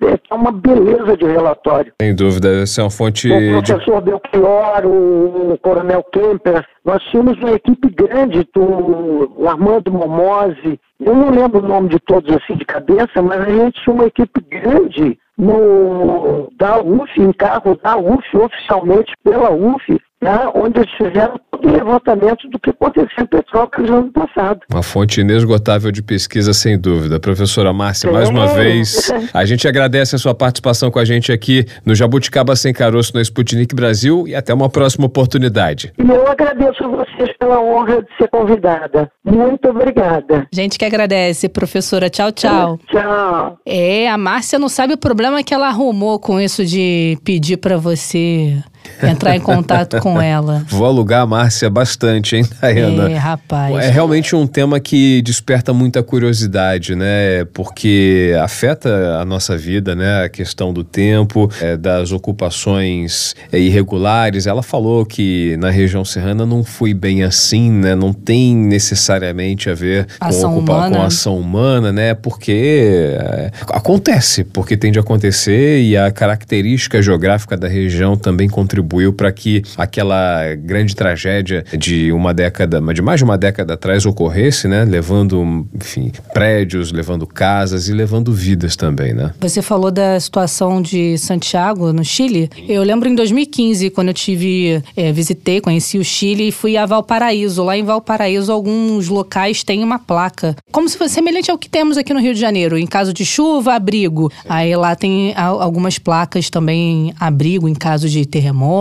[0.01, 1.91] é uma beleza de relatório.
[2.01, 3.29] Sem dúvida, essa é uma fonte.
[3.29, 4.11] O professor de...
[4.11, 11.59] Belchior, o coronel Kemper, nós tínhamos uma equipe grande, o Armando Momose, eu não lembro
[11.59, 16.49] o nome de todos assim de cabeça, mas a gente tinha uma equipe grande no,
[16.57, 20.51] da UF, em carro da UF, oficialmente pela UF, tá?
[20.55, 24.59] onde eles fizeram todo o levantamento do que aconteceu em Petrópolis no ano passado.
[24.71, 27.19] Uma fonte inesgotável de pesquisa, sem dúvida.
[27.19, 28.11] Professora Márcia, é.
[28.13, 32.55] mais uma vez, a gente agradece a sua participação com a gente aqui no Jabuticaba
[32.55, 35.91] Sem Caroço, no Sputnik Brasil, e até uma próxima oportunidade.
[35.97, 39.11] E eu agradeço a vocês pela honra de ser convidada.
[39.25, 40.47] Muito obrigada.
[40.53, 42.09] Gente que agradece, professora.
[42.09, 42.79] Tchau, tchau.
[42.87, 43.57] Tchau.
[43.65, 47.77] É, a Márcia não sabe o problema que ela arrumou com isso de pedir para
[47.77, 48.61] você
[49.03, 50.63] entrar em contato com ela.
[50.69, 53.09] Vou alugar a Márcia bastante, hein, Tayana?
[53.09, 53.75] É, rapaz.
[53.77, 57.45] É realmente um tema que desperta muita curiosidade, né?
[57.53, 60.25] Porque afeta a nossa vida, né?
[60.25, 64.47] A questão do tempo, é, das ocupações é, irregulares.
[64.47, 67.95] Ela falou que na região serrana não foi bem assim, né?
[67.95, 70.95] Não tem necessariamente a ver ação com, ocupa, humana.
[70.95, 72.13] com ação humana, né?
[72.13, 78.49] Porque é, acontece, porque tem de acontecer e a característica geográfica da região também
[78.91, 84.05] contribuiu para que aquela grande tragédia de uma década, de mais de uma década atrás
[84.05, 84.83] ocorresse, né?
[84.83, 89.31] Levando, enfim, prédios, levando casas e levando vidas também, né?
[89.39, 92.49] Você falou da situação de Santiago, no Chile.
[92.67, 96.85] Eu lembro em 2015, quando eu tive, é, visitei, conheci o Chile e fui a
[96.85, 97.63] Valparaíso.
[97.63, 101.97] Lá em Valparaíso, alguns locais têm uma placa, como se fosse semelhante ao que temos
[101.97, 102.77] aqui no Rio de Janeiro.
[102.77, 104.31] Em caso de chuva, abrigo.
[104.49, 108.80] Aí lá tem algumas placas também, abrigo em caso de terremoto,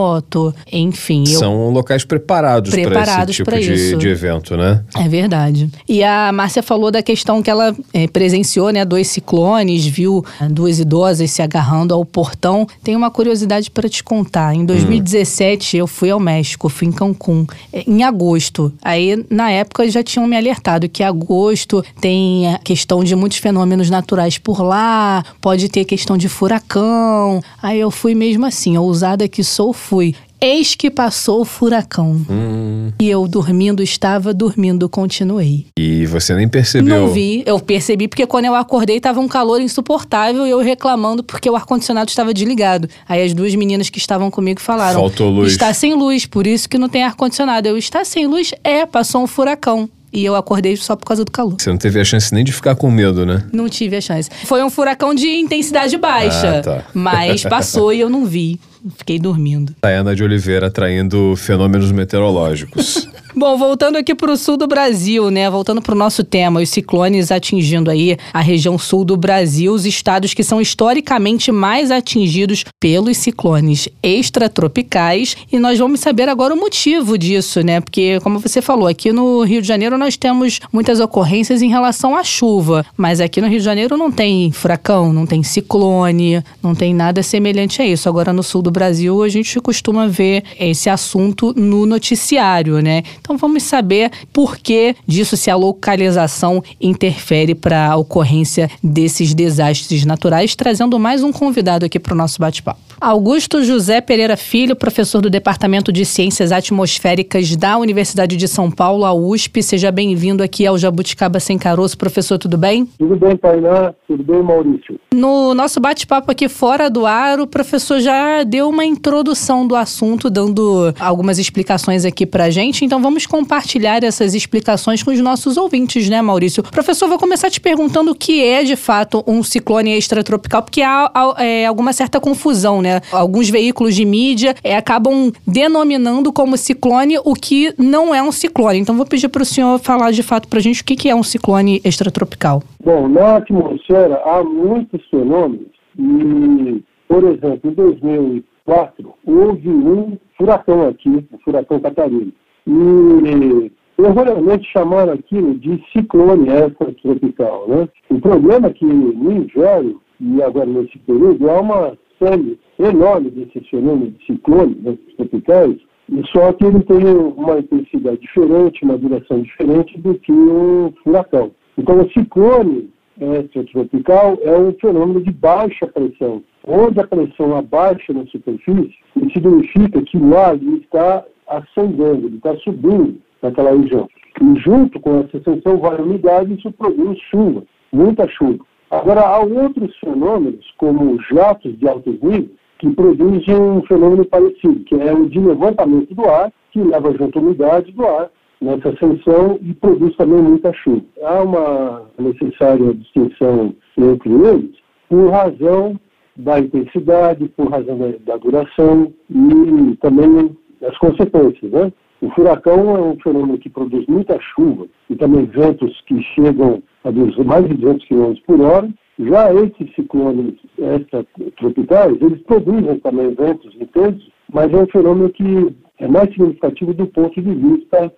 [0.72, 1.24] enfim.
[1.26, 1.38] Eu...
[1.38, 4.82] São locais preparados, preparados para esse tipo de, de, evento, né?
[4.96, 5.70] É verdade.
[5.88, 8.84] E a Márcia falou da questão que ela é, presenciou, né?
[8.84, 12.66] Dois ciclones, viu duas idosas se agarrando ao portão.
[12.82, 14.54] Tem uma curiosidade para te contar.
[14.54, 15.80] Em 2017, hum.
[15.80, 18.72] eu fui ao México, fui em Cancún, é, em agosto.
[18.82, 23.90] Aí, na época, já tinham me alertado que agosto tem a questão de muitos fenômenos
[23.90, 27.42] naturais por lá, pode ter questão de furacão.
[27.62, 30.14] Aí eu fui mesmo assim, ousada que sou, fui.
[30.40, 32.24] Eis que passou o furacão.
[32.30, 32.92] Hum.
[32.98, 35.66] E eu dormindo, estava dormindo, continuei.
[35.78, 36.98] E você nem percebeu?
[36.98, 37.42] Não vi.
[37.44, 41.56] Eu percebi porque quando eu acordei estava um calor insuportável e eu reclamando porque o
[41.56, 42.88] ar-condicionado estava desligado.
[43.06, 45.52] Aí as duas meninas que estavam comigo falaram: Faltou luz.
[45.52, 47.68] Está sem luz, por isso que não tem ar-condicionado.
[47.68, 48.52] Eu, está sem luz?
[48.64, 49.90] É, passou um furacão.
[50.12, 51.54] E eu acordei só por causa do calor.
[51.58, 53.44] Você não teve a chance nem de ficar com medo, né?
[53.52, 54.28] Não tive a chance.
[54.44, 56.58] Foi um furacão de intensidade baixa.
[56.58, 56.84] Ah, tá.
[56.92, 58.58] Mas passou e eu não vi.
[58.96, 59.74] Fiquei dormindo.
[59.80, 63.08] Tayana de Oliveira atraindo fenômenos meteorológicos.
[63.34, 65.48] Bom, voltando aqui para o sul do Brasil, né?
[65.48, 69.86] Voltando para o nosso tema, os ciclones atingindo aí a região sul do Brasil, os
[69.86, 75.36] estados que são historicamente mais atingidos pelos ciclones extratropicais.
[75.50, 77.80] E nós vamos saber agora o motivo disso, né?
[77.80, 82.16] Porque, como você falou, aqui no Rio de Janeiro nós temos muitas ocorrências em relação
[82.16, 86.74] à chuva, mas aqui no Rio de Janeiro não tem furacão, não tem ciclone, não
[86.74, 88.08] tem nada semelhante a isso.
[88.08, 93.04] Agora no sul do Brasil a gente costuma ver esse assunto no noticiário, né?
[93.20, 100.04] Então vamos saber por que disso, se a localização interfere para a ocorrência desses desastres
[100.04, 102.80] naturais, trazendo mais um convidado aqui para o nosso bate-papo.
[103.00, 109.06] Augusto José Pereira Filho, professor do Departamento de Ciências Atmosféricas da Universidade de São Paulo,
[109.06, 109.62] a USP.
[109.62, 111.96] Seja bem-vindo aqui ao Jabuticaba Sem Caroço.
[111.96, 112.86] Professor, tudo bem?
[112.98, 113.94] Tudo bem, Tainá.
[114.06, 115.00] Tudo bem, Maurício.
[115.14, 120.28] No nosso bate-papo aqui fora do ar, o professor já deu uma introdução do assunto,
[120.28, 122.84] dando algumas explicações aqui pra gente.
[122.84, 126.62] Então vamos compartilhar essas explicações com os nossos ouvintes, né, Maurício?
[126.62, 131.10] Professor, vou começar te perguntando o que é de fato um ciclone extratropical, porque há,
[131.14, 133.00] há é, alguma certa confusão, né?
[133.12, 138.78] Alguns veículos de mídia é, acabam denominando como ciclone o que não é um ciclone.
[138.78, 141.08] Então vou pedir para o senhor falar de fato para a gente o que, que
[141.08, 142.62] é um ciclone extratropical.
[142.84, 151.26] Bom, na atmosfera há muitos fenômenos e, por exemplo, em 2004 houve um furacão aqui,
[151.32, 152.32] o furacão Catarina.
[152.70, 157.68] E erroneamente chamaram aquilo de ciclone extratropical.
[157.68, 157.88] Né?
[158.10, 163.66] O problema é que no inverno e agora nesse período há uma série enorme desses
[163.68, 165.76] fenômenos de ciclones né, tropicais,
[166.10, 171.52] e só que ele tem uma intensidade diferente, uma duração diferente do que um furacão.
[171.78, 176.42] Então, o ciclone extratropical é um fenômeno de baixa pressão.
[176.66, 178.94] Onde a pressão abaixa na superfície,
[179.32, 184.08] significa que o ar está ascendendo, ele está subindo naquela região.
[184.40, 188.64] E junto com essa ascensão vai a umidade e isso produz chuva, muita chuva.
[188.90, 194.94] Agora, há outros fenômenos, como jatos de altos níveis, que produzem um fenômeno parecido, que
[194.94, 199.58] é o de levantamento do ar, que leva junto a umidade do ar nessa ascensão
[199.62, 201.02] e produz também muita chuva.
[201.22, 204.76] Há uma necessária distinção entre eles
[205.08, 205.98] por razão
[206.36, 211.70] da intensidade, por razão da duração e também das consequências.
[211.70, 211.92] Né?
[212.20, 217.10] O furacão é um fenômeno que produz muita chuva e também ventos que chegam a
[217.44, 218.90] mais de 200 km por hora.
[219.18, 226.08] Já esses ciclones extratropicais, eles produzem também ventos intensos, mas é um fenômeno que é
[226.08, 228.12] mais significativo do ponto de vista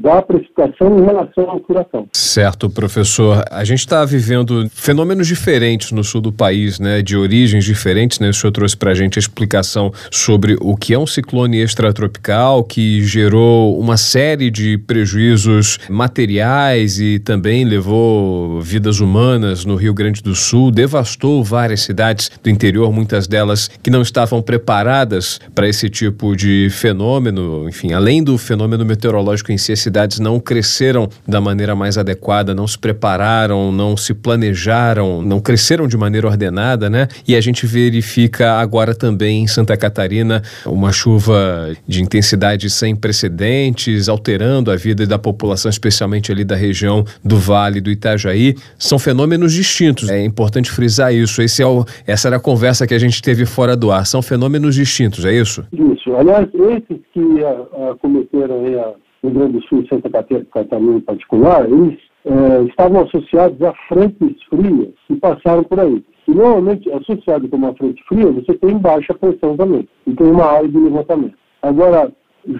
[0.00, 2.06] da precipitação em relação ao furacão.
[2.12, 3.42] Certo, professor.
[3.50, 8.18] A gente está vivendo fenômenos diferentes no sul do país, né, de origens diferentes.
[8.18, 8.28] Né?
[8.28, 12.64] O senhor trouxe para a gente a explicação sobre o que é um ciclone extratropical
[12.64, 20.22] que gerou uma série de prejuízos materiais e também levou vidas humanas no Rio Grande
[20.22, 25.88] do Sul, devastou várias cidades do interior, muitas delas que não estavam preparadas para esse
[25.88, 27.68] tipo de fenômeno.
[27.68, 32.54] Enfim, além do fenômeno meteorológico em si, as cidades não cresceram da maneira mais adequada,
[32.54, 37.08] não se prepararam, não se planejaram, não cresceram de maneira ordenada, né?
[37.26, 44.08] E a gente verifica agora também em Santa Catarina uma chuva de intensidade sem precedentes,
[44.08, 48.54] alterando a vida da população, especialmente ali da região do Vale do Itajaí.
[48.78, 50.08] São fenômenos distintos.
[50.08, 51.40] É importante frisar isso.
[51.42, 54.06] Esse é o, essa era a conversa que a gente teve fora do ar.
[54.06, 55.64] São fenômenos distintos, é isso?
[55.72, 56.14] Isso.
[56.16, 58.92] Aliás, esses que a, a cometeram aí a
[59.22, 64.42] Rio Grande do Sul e Santa Catarina em particular, eles é, estavam associados a frentes
[64.44, 66.04] frias que passaram por aí.
[66.26, 70.44] E normalmente, associado com uma frente fria, você tem baixa pressão também, e tem uma
[70.44, 71.36] área de levantamento.
[71.62, 72.12] Agora,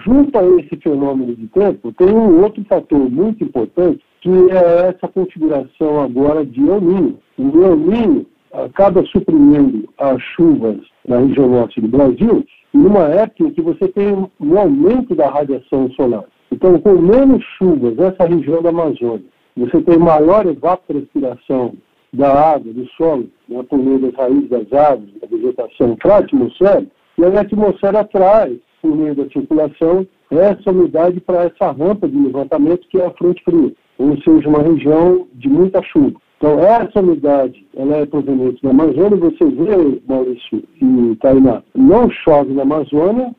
[0.05, 5.07] junto a esse fenômeno de tempo, tem um outro fator muito importante, que é essa
[5.07, 7.15] configuração agora de El.
[7.37, 13.61] O El acaba suprimindo as chuvas na região norte do Brasil, numa época em que
[13.61, 16.25] você tem um aumento da radiação solar.
[16.53, 19.25] Então, com menos chuvas nessa região da Amazônia,
[19.57, 21.73] você tem maior evapotranspiração
[22.13, 26.19] da água, do solo, né, por meio das raízes das árvores, da vegetação para a
[26.19, 26.85] atmosfera,
[27.17, 32.87] e a atmosfera traz, por meio da circulação, essa umidade para essa rampa de levantamento
[32.87, 36.21] que é a fronte fria, ou seja, uma região de muita chuva.
[36.37, 42.53] Então, essa umidade, ela é proveniente da Amazônia, você vê, Maurício e Tainá, não chove
[42.53, 43.33] na Amazônia,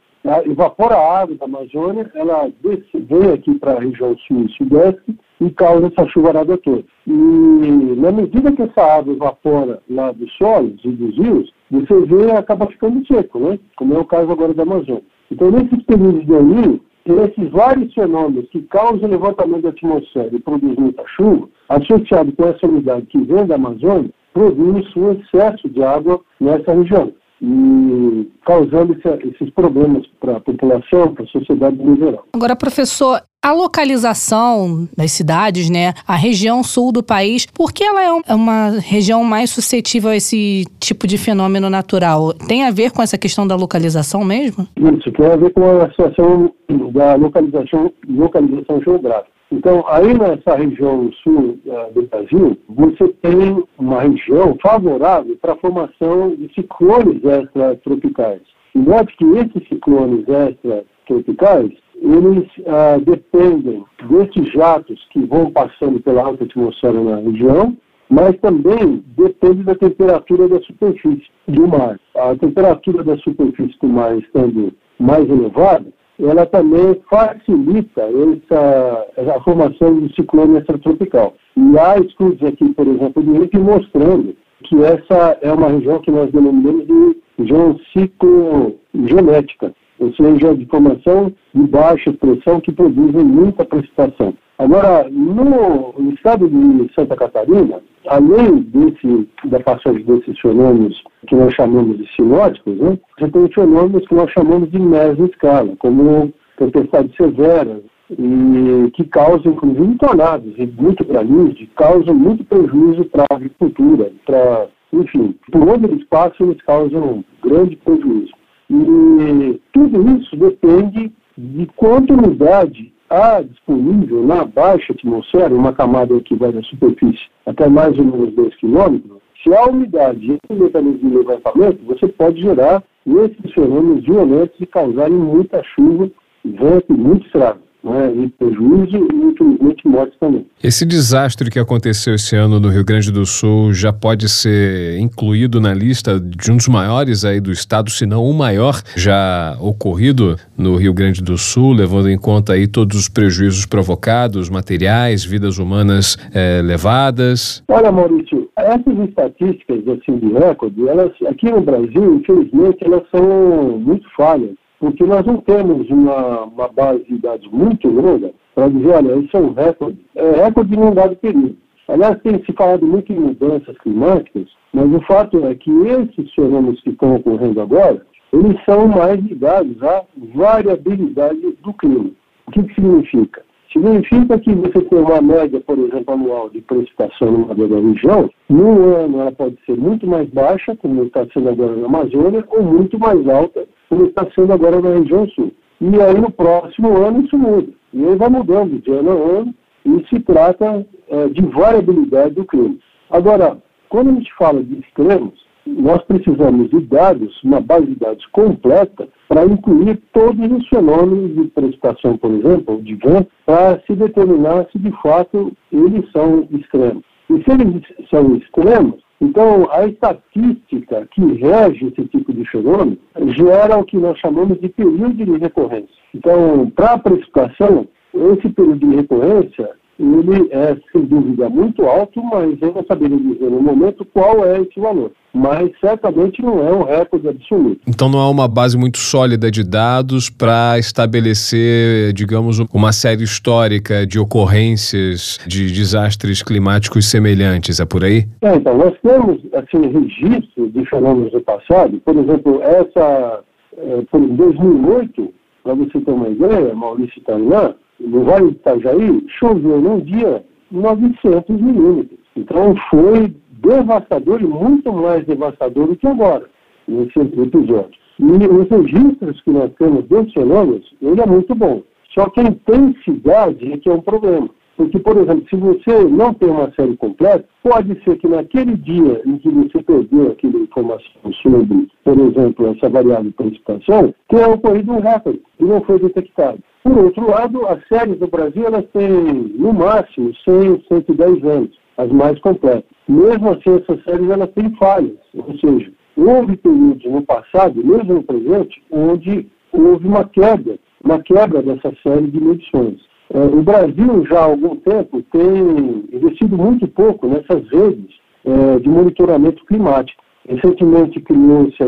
[0.47, 5.17] evapora a água da Amazônia, ela desce, vem aqui para a região sul e sudeste
[5.41, 6.85] e causa essa chuvarada toda.
[7.07, 12.33] E na medida que essa água evapora lá dos solos e dos rios, você vê
[12.33, 13.59] acaba ficando seco, né?
[13.77, 15.03] como é o caso agora da Amazônia.
[15.31, 20.81] Então, nesses períodos de El esses vários fenômenos que causam levantamento da atmosfera e produzem
[20.81, 26.21] muita chuva, associado com essa umidade que vem da Amazônia, produz um excesso de água
[26.41, 32.25] nessa região e causando esse, esses problemas para a população, para a sociedade no geral.
[32.33, 38.03] Agora, professor, a localização das cidades, né, a região sul do país, por que ela
[38.03, 42.33] é, é uma região mais suscetível a esse tipo de fenômeno natural?
[42.33, 44.66] Tem a ver com essa questão da localização mesmo?
[44.77, 46.51] Isso, tem a ver com a situação
[46.92, 49.35] da localização, localização geográfica.
[49.55, 55.57] Então, aí nessa região sul uh, do Brasil, você tem uma região favorável para a
[55.57, 58.40] formação de ciclones extratropicais.
[58.75, 61.71] E note que esses ciclones extratropicais,
[62.03, 67.77] eles uh, dependem desses jatos que vão passando pela alta atmosfera na região,
[68.11, 71.99] mas também depende da temperatura da superfície do mar.
[72.17, 75.87] A temperatura da superfície do mar estando mais elevada,
[76.20, 81.35] ela também facilita essa, a formação de ciclone extratropical.
[81.57, 86.11] E há estudos aqui, por exemplo, de INPE mostrando que essa é uma região que
[86.11, 93.64] nós denominamos de região ciclogenética, ou seja, de formação de baixa pressão que produzem muita
[93.64, 94.35] precipitação.
[94.59, 101.98] Agora, no, estado de Santa Catarina, além desse, da passagem desses fenômenos que nós chamamos
[101.98, 107.83] de sinóticos, né, você tem fenômenos que nós chamamos de média escala, como tempestades severas,
[108.11, 114.68] e que causam, inclusive, tornados e muito granizo, causam muito prejuízo para a agricultura, para,
[114.92, 118.33] enfim, por onde eles passam, eles causam grande prejuízo.
[118.70, 126.35] E tudo isso depende de quanta umidade há disponível na baixa atmosfera, uma camada que
[126.35, 131.11] vai da superfície até mais ou menos 2 quilômetros, se há umidade e um mecanismo
[131.11, 136.11] de levantamento, você pode gerar esses fenômenos violentos e causarem muita chuva,
[136.42, 140.47] vento e muito estrago né, e prejuízo e, infelizmente, mortes também.
[140.62, 145.61] Esse desastre que aconteceu esse ano no Rio Grande do Sul já pode ser incluído
[145.61, 150.37] na lista de um dos maiores aí do estado, se não o maior já ocorrido
[150.57, 155.59] no Rio Grande do Sul, levando em conta aí todos os prejuízos provocados, materiais, vidas
[155.59, 157.62] humanas é, levadas?
[157.68, 164.09] Olha, Maurício, essas estatísticas assim de recorde, elas aqui no Brasil, infelizmente, elas são muito
[164.16, 169.16] falhas porque nós não temos uma, uma base de dados muito longa para dizer, olha,
[169.16, 171.57] isso é um recorde, é recorde num dado período.
[171.89, 176.81] Aliás, tem se falado muito em mudanças climáticas, mas o fato é que esses fenômenos
[176.81, 180.05] que estão ocorrendo agora, eles são mais ligados à
[180.35, 182.11] variabilidade do clima.
[182.47, 183.43] O que, que significa?
[183.75, 188.95] Significa que você tem uma média, por exemplo, anual de precipitação numa da região, num
[188.95, 192.97] ano ela pode ser muito mais baixa, como está sendo agora na Amazônia, ou muito
[193.01, 195.53] mais alta, como está sendo agora na região sul.
[195.81, 197.72] E aí no próximo ano isso muda.
[197.93, 199.55] E aí vai mudando de ano a ano,
[199.85, 202.77] e se trata é, de variabilidade do clima.
[203.11, 203.59] Agora,
[203.89, 209.09] quando a gente fala de extremos, nós precisamos de dados, uma base de dados completa,
[209.29, 214.79] para incluir todos os fenômenos de precipitação, por exemplo, de vento, para se determinar se
[214.79, 217.03] de fato eles são extremos.
[217.31, 222.99] E se eles são extremos, então a estatística que rege esse tipo de fenômeno
[223.29, 225.89] gera o que nós chamamos de período de recorrência.
[226.15, 232.57] Então, para a precipitação, esse período de recorrência ele é, sem dúvida, muito alto, mas
[232.61, 235.12] eu não saberia dizer no momento qual é esse valor.
[235.32, 237.80] Mas certamente não é um recorde absoluto.
[237.88, 244.07] Então não há uma base muito sólida de dados para estabelecer, digamos, uma série histórica
[244.07, 248.26] de ocorrências de desastres climáticos semelhantes, é por aí?
[248.42, 252.01] É, então, nós temos assim, registro de fenômenos do passado.
[252.05, 253.40] Por exemplo, essa,
[253.76, 255.34] é, por 2008,
[255.64, 257.74] para você ter uma ideia, Maurício Tainan,
[258.05, 262.18] no Vale do Itajaí, choveu num dia 900 milímetros.
[262.36, 266.44] Então foi devastador e muito mais devastador do que agora,
[266.86, 267.98] nesse episódio.
[268.18, 271.82] E os registros que nós temos dos fenômenos, ele é muito bom.
[272.12, 274.48] Só que a intensidade é que é um problema.
[274.76, 279.22] Porque, por exemplo, se você não tem uma série completa, pode ser que naquele dia
[279.24, 284.92] em que você perdeu aquela informação sobre, por exemplo, essa variável de precipitação, tenha ocorrido
[284.92, 286.59] um recorde e não foi detectado.
[286.85, 292.12] Por outro lado, as séries do Brasil elas têm, no máximo, 100, 110 anos, as
[292.12, 292.85] mais completas.
[293.09, 298.22] Mesmo assim, essas séries elas têm falhas, ou seja, houve períodos no passado, mesmo no
[298.22, 303.01] presente, onde houve uma quebra, uma quebra dessa série de medições.
[303.32, 308.14] É, o Brasil, já há algum tempo, tem investido muito pouco nessas redes
[308.45, 310.22] é, de monitoramento climático.
[310.47, 311.82] Recentemente criou-se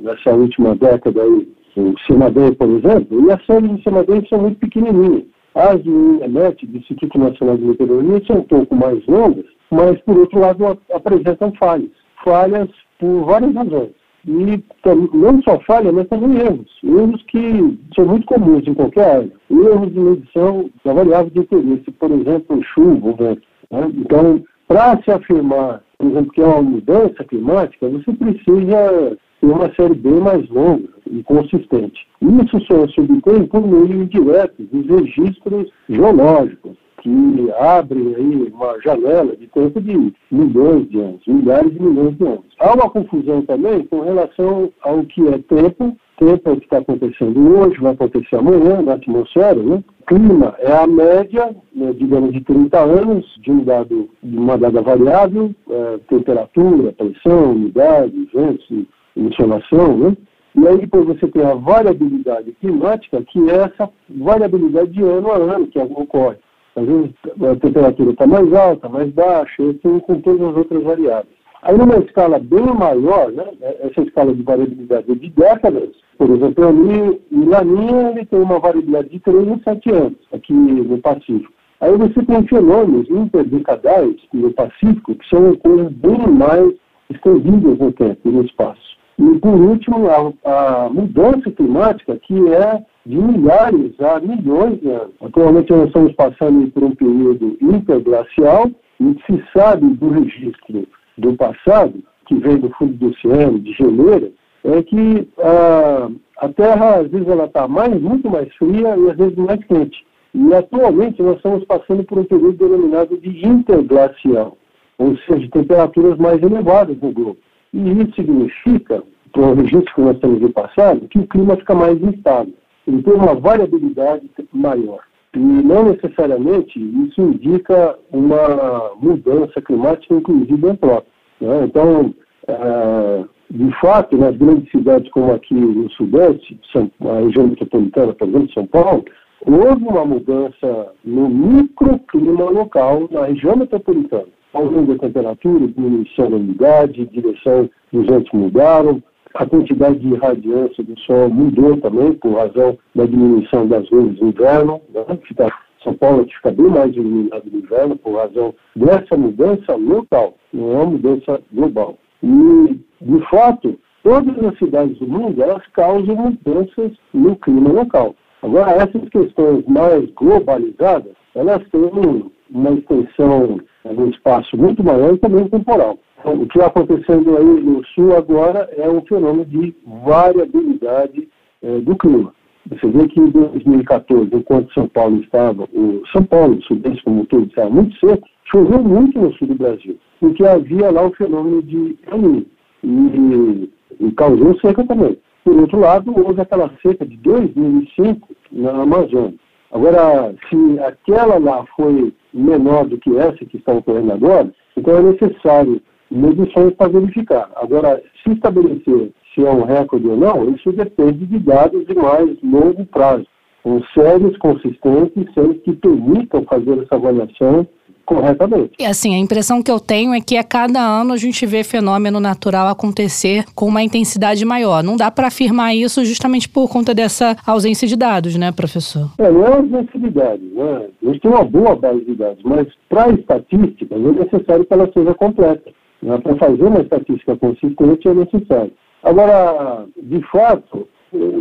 [0.00, 1.46] nessa última década aí,
[1.76, 5.24] o CEMADEI, por exemplo, e as séries de CEMADEI são muito pequenininhas.
[5.54, 10.18] As do INEMET, do Instituto Nacional de Meteorologia, são um pouco mais longas, mas, por
[10.18, 11.90] outro lado, apresentam falhas.
[12.24, 12.68] Falhas
[12.98, 13.90] por várias razões.
[14.26, 14.64] E
[15.12, 16.66] não só falha, mas também erros.
[16.82, 19.32] Erros que são muito comuns em qualquer área.
[19.50, 23.42] Erros de medição da variável de interesse, por exemplo, chuva ou vento.
[23.70, 23.92] Né?
[23.94, 29.74] Então, para se afirmar, por exemplo, que é uma mudança climática, você precisa ter uma
[29.74, 32.06] série bem mais longa e consistente.
[32.22, 39.36] Isso só se obtém por meio indireto dos registros geológicos, que abrem aí uma janela
[39.36, 42.46] de tempo de milhões de anos, milhares de milhões de anos.
[42.58, 45.94] Há uma confusão também com relação ao que é tempo.
[46.16, 49.82] Tempo é o que está acontecendo hoje, vai acontecer amanhã na atmosfera, né?
[50.06, 54.80] Clima é a média, né, digamos, de 30 anos de, um dado, de uma dada
[54.80, 58.86] variável, é, temperatura, pressão, umidade, vento,
[59.16, 60.16] insolação, né?
[60.56, 65.36] E aí depois você tem a variabilidade climática, que é essa variabilidade de ano a
[65.36, 66.36] ano que ocorre.
[66.76, 67.10] Às vezes
[67.42, 71.34] a temperatura está mais alta, mais baixa, e assim com todas as outras variáveis.
[71.62, 73.44] Aí numa escala bem maior, né,
[73.80, 78.58] essa escala de variabilidade é de décadas, por exemplo, ali em Laninha ele tem uma
[78.58, 81.52] variabilidade de 3 a 7 anos, aqui no Pacífico.
[81.80, 86.72] Aí você tem fenômenos interdecadais no Pacífico, que são coisas bem mais
[87.10, 88.93] estendidas no tempo e no espaço.
[89.18, 95.14] E, por último, a, a, mudança climática, que é de milhares a milhões de anos.
[95.20, 100.86] Atualmente, nós estamos passando por um período interglacial e se sabe do registro
[101.18, 104.32] do passado, que vem do fundo do oceano, de geleira,
[104.64, 109.16] é que a, a Terra, às vezes, ela está mais, muito mais fria e, às
[109.16, 110.04] vezes, mais quente.
[110.34, 114.56] E, atualmente, nós estamos passando por um período denominado de interglacial,
[114.98, 117.36] ou seja, temperaturas mais elevadas no globo.
[117.74, 119.02] E isso significa,
[119.32, 122.54] para o registro que nós temos no passado, que o clima fica mais instável.
[122.86, 125.00] Ele tem uma variabilidade maior.
[125.34, 131.10] E não necessariamente isso indica uma mudança climática, inclusive antrópica.
[131.40, 131.64] Né?
[131.64, 132.14] Então,
[132.46, 138.28] é, de fato, nas grandes cidades como aqui no Sudeste, São, a região metropolitana, por
[138.28, 139.04] exemplo, São Paulo,
[139.44, 147.06] houve uma mudança no microclima local na região metropolitana aumento da temperatura, diminuição da umidade,
[147.06, 149.02] direção dos ventos mudaram,
[149.34, 154.28] a quantidade de radiância do sol mudou também por razão da diminuição das nuvens no
[154.28, 155.04] inverno, né?
[155.26, 155.52] Fica,
[155.82, 160.76] São Paulo fica bem mais iluminado no inverno por razão dessa mudança local, não é
[160.76, 161.98] uma mudança global.
[162.22, 168.14] E, de fato, todas as cidades do mundo, elas causam mudanças no clima local.
[168.40, 175.48] Agora, essas questões mais globalizadas, elas têm uma extensão no espaço muito maior e também
[175.48, 175.98] temporal.
[176.20, 179.74] Então, o que está acontecendo aí no sul agora é um fenômeno de
[180.04, 181.28] variabilidade
[181.62, 182.32] é, do clima.
[182.70, 187.20] Você vê que em 2014, enquanto São Paulo estava, o São Paulo, o Sudeste como
[187.20, 191.14] um todo, estava muito seco, choveu muito no sul do Brasil, porque havia lá o
[191.14, 192.42] fenômeno de El
[192.82, 193.70] e,
[194.00, 195.18] e causou seca também.
[195.44, 199.34] Por outro lado, houve aquela seca de 2005 na Amazônia.
[199.70, 205.02] Agora, se aquela lá foi menor do que essa que está ocorrendo agora, então é
[205.02, 205.80] necessário
[206.10, 207.50] medições para verificar.
[207.56, 212.36] Agora, se estabelecer se é um recorde ou não, isso depende de dados de mais
[212.42, 213.26] longo prazo,
[213.62, 217.66] com sérios, consistentes, sérios que permitam fazer essa avaliação
[218.04, 218.72] corretamente.
[218.78, 221.64] E assim, a impressão que eu tenho é que a cada ano a gente vê
[221.64, 224.82] fenômeno natural acontecer com uma intensidade maior.
[224.82, 229.10] Não dá para afirmar isso justamente por conta dessa ausência de dados, né, professor?
[229.18, 230.86] É, não é ausência de dados, né?
[231.02, 234.90] A gente tem uma boa base de dados, mas para estatísticas é necessário que ela
[234.92, 235.70] seja completa.
[236.02, 236.18] Né?
[236.18, 238.72] Para fazer uma estatística consistente é necessário.
[239.02, 240.88] Agora, de fato,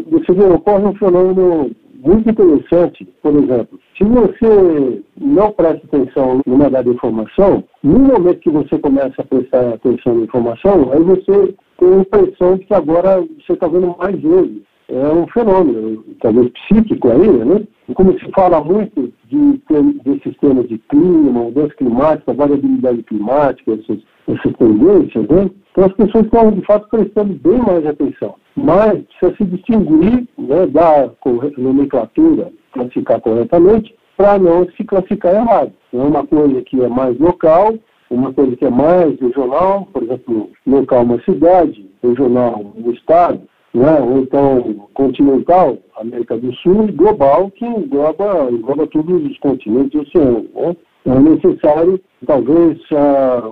[0.10, 1.72] você vê, ocorre um fenômeno
[2.04, 8.50] muito interessante, por exemplo, se você não presta atenção numa dada informação, no momento que
[8.50, 13.22] você começa a prestar atenção na informação, aí você tem a impressão de que agora
[13.22, 14.62] você está vendo mais vezes.
[14.90, 17.66] É um fenômeno, talvez psíquico aí, né?
[17.96, 19.62] Como se fala muito de,
[20.04, 20.36] desses
[20.68, 25.50] de clima, mudança climática, variabilidade climática, essas, essas tendências, né?
[25.72, 28.36] Então as pessoas estão, de fato, prestando bem mais atenção.
[28.56, 31.10] Mas precisa se distinguir né, da
[31.58, 35.72] nomenclatura, classificar corretamente, para não se classificar errado.
[35.92, 37.74] É uma coisa que é mais local,
[38.10, 43.42] uma coisa que é mais regional, por exemplo, local uma cidade, regional um estado,
[43.74, 44.00] né?
[44.00, 49.98] ou então continental, América do Sul, e global, que engloba, engloba todos os continentes e
[49.98, 50.46] oceanos.
[50.54, 50.76] Né?
[51.06, 52.80] É necessário, talvez,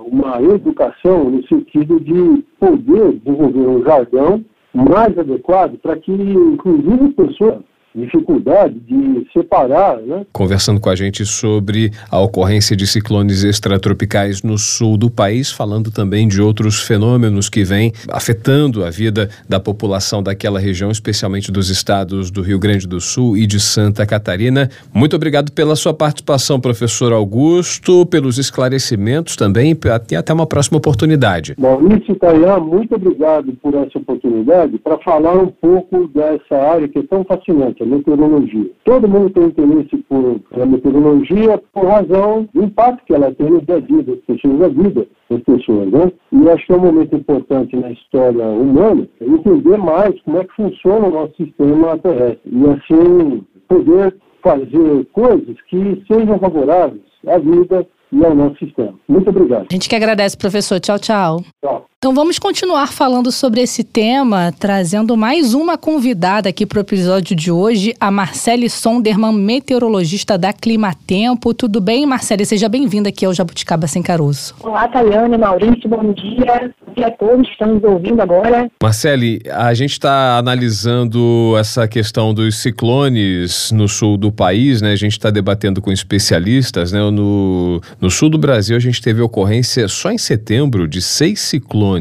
[0.06, 4.44] uma educação no sentido de poder desenvolver um jargão
[4.74, 7.60] mais adequado para que, inclusive, as pessoas
[7.94, 10.24] dificuldade de separar, né?
[10.32, 15.90] Conversando com a gente sobre a ocorrência de ciclones extratropicais no sul do país, falando
[15.90, 21.68] também de outros fenômenos que vêm afetando a vida da população daquela região, especialmente dos
[21.68, 24.70] estados do Rio Grande do Sul e de Santa Catarina.
[24.92, 29.76] Muito obrigado pela sua participação, professor Augusto, pelos esclarecimentos também
[30.10, 31.54] e até uma próxima oportunidade.
[31.58, 37.02] Maurício Taian, muito obrigado por essa oportunidade para falar um pouco dessa área que é
[37.02, 38.70] tão fascinante meteorologia.
[38.84, 43.60] Todo mundo tem interesse por a meteorologia por razão do impacto que ela tem no
[43.62, 46.12] dia a dia das pessoas, na vida das pessoas, né?
[46.32, 50.54] E acho que é um momento importante na história humana entender mais como é que
[50.54, 57.86] funciona o nosso sistema terrestre e assim poder fazer coisas que sejam favoráveis à vida
[58.12, 58.94] e ao nosso sistema.
[59.08, 59.66] Muito obrigado.
[59.70, 60.80] A gente que agradece, professor.
[60.80, 61.42] Tchau, tchau.
[61.62, 61.91] Tchau.
[62.02, 67.36] Então vamos continuar falando sobre esse tema, trazendo mais uma convidada aqui para o episódio
[67.36, 71.54] de hoje, a Marcele Sonderman, meteorologista da Climatempo.
[71.54, 72.44] Tudo bem, Marcele?
[72.44, 74.52] Seja bem-vinda aqui ao Jabuticaba Sem Caroço.
[74.64, 76.74] Olá, Tayane, Maurício, bom dia.
[76.84, 78.68] Bom dia a todos que estão nos ouvindo agora.
[78.82, 84.90] Marcele, a gente está analisando essa questão dos ciclones no sul do país, né?
[84.90, 86.98] A gente está debatendo com especialistas, né?
[86.98, 91.91] No, no sul do Brasil, a gente teve ocorrência só em setembro de seis ciclones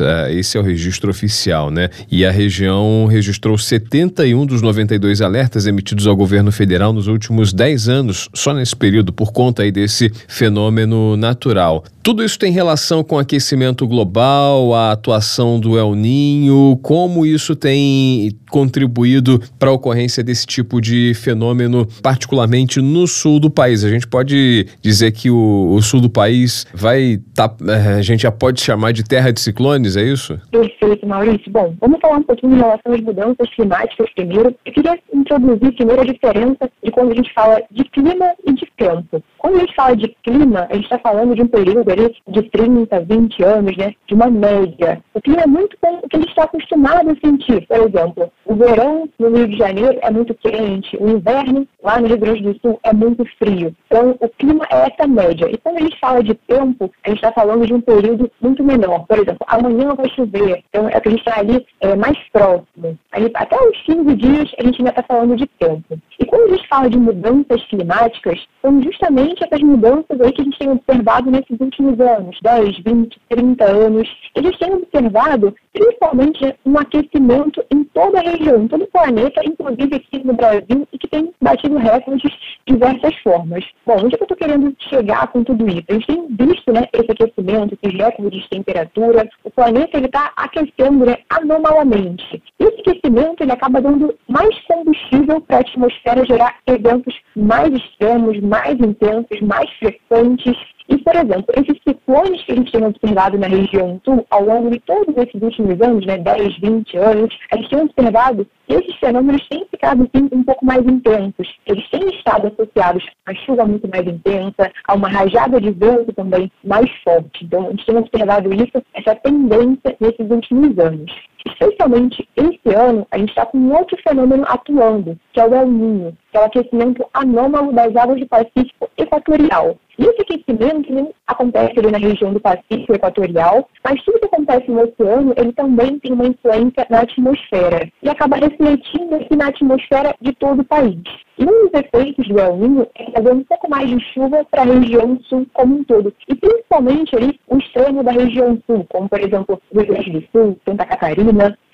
[0.00, 1.88] Uh, esse é o registro oficial, né?
[2.10, 7.88] E a região registrou 71 dos 92 alertas emitidos ao governo federal nos últimos 10
[7.88, 11.84] anos, só nesse período, por conta aí desse fenômeno natural.
[12.06, 18.30] Tudo isso tem relação com aquecimento global, a atuação do El Ninho, como isso tem
[18.48, 23.82] contribuído para a ocorrência desse tipo de fenômeno, particularmente no sul do país.
[23.82, 28.22] A gente pode dizer que o, o sul do país vai tá, eh, a gente
[28.22, 30.40] já pode chamar de terra de ciclones, é isso?
[30.50, 31.50] Perfeito, Maurício.
[31.52, 34.54] Bom, vamos falar um pouquinho em relação às mudanças climáticas primeiro.
[34.64, 38.66] Eu queria introduzir primeiro a diferença de quando a gente fala de clima e de
[38.76, 39.22] tempo.
[39.38, 42.42] Quando a gente fala de clima, a gente está falando de um período ali de
[42.50, 45.00] 30, 20 anos, né, de uma média.
[45.14, 47.66] O clima é muito com o que a gente está acostumado a sentir.
[47.66, 52.08] Por exemplo, o verão no Rio de Janeiro é muito quente, o inverno lá no
[52.08, 53.74] Rio Grande do Sul é muito frio.
[53.86, 55.48] Então, o clima é essa média.
[55.50, 58.64] E quando a gente fala de tempo, a gente está falando de um período muito
[58.64, 59.06] menor.
[59.06, 60.62] Por amanhã vai chover.
[60.68, 62.98] Então, é que a gente está ali é, mais próximo.
[63.12, 65.98] Aí, até uns 15 dias, a gente ainda está falando de tempo.
[66.18, 70.44] E quando a gente fala de mudanças climáticas, são justamente essas mudanças aí que a
[70.44, 76.78] gente tem observado nesses últimos anos, 10, 20, 30 anos, eles têm observado principalmente um
[76.78, 81.08] aquecimento em toda a região, em todo o planeta, inclusive aqui no Brasil, e que
[81.08, 83.64] tem batido recordes de diversas formas.
[83.84, 85.84] Bom, onde é eu estou querendo chegar com tudo isso?
[85.88, 91.06] A gente tem visto né, esse aquecimento, esses recordes de temperatura, o planeta está aquecendo
[91.06, 92.42] né, anormalmente.
[92.58, 98.78] Esse aquecimento ele acaba dando mais combustível para a atmosfera gerar eventos mais extremos, mais
[98.78, 100.56] intensos, mais frequentes,
[100.88, 104.70] e, por exemplo, esses ciclones que a gente tem observado na região sul ao longo
[104.70, 108.96] de todos esses últimos anos, né, 10, 20 anos, a gente tem observado que esses
[108.96, 111.54] fenômenos têm ficado sim, um pouco mais intensos.
[111.66, 116.50] Eles têm estado associados a chuva muito mais intensa, a uma rajada de vento também
[116.64, 117.44] mais forte.
[117.44, 121.12] Então, a gente tem observado isso, essa tendência nesses últimos anos.
[121.46, 126.16] Especialmente esse ano, a gente está com outro fenômeno atuando, que é o El Niño,
[126.30, 129.76] que é o aquecimento anômalo das águas do Pacífico Equatorial.
[129.98, 134.82] E esse aquecimento acontece ali na região do Pacífico Equatorial, mas tudo que acontece no
[134.82, 140.32] oceano, ele também tem uma influência na atmosfera e acaba refletindo aqui na atmosfera de
[140.34, 141.00] todo o país.
[141.38, 144.62] E um dos efeitos do El Niño é trazer um pouco mais de chuva para
[144.62, 149.08] a região sul como um todo, e principalmente ali o extremo da região sul, como
[149.08, 151.32] por exemplo o Rio Grande do Sul, Santa Catarina,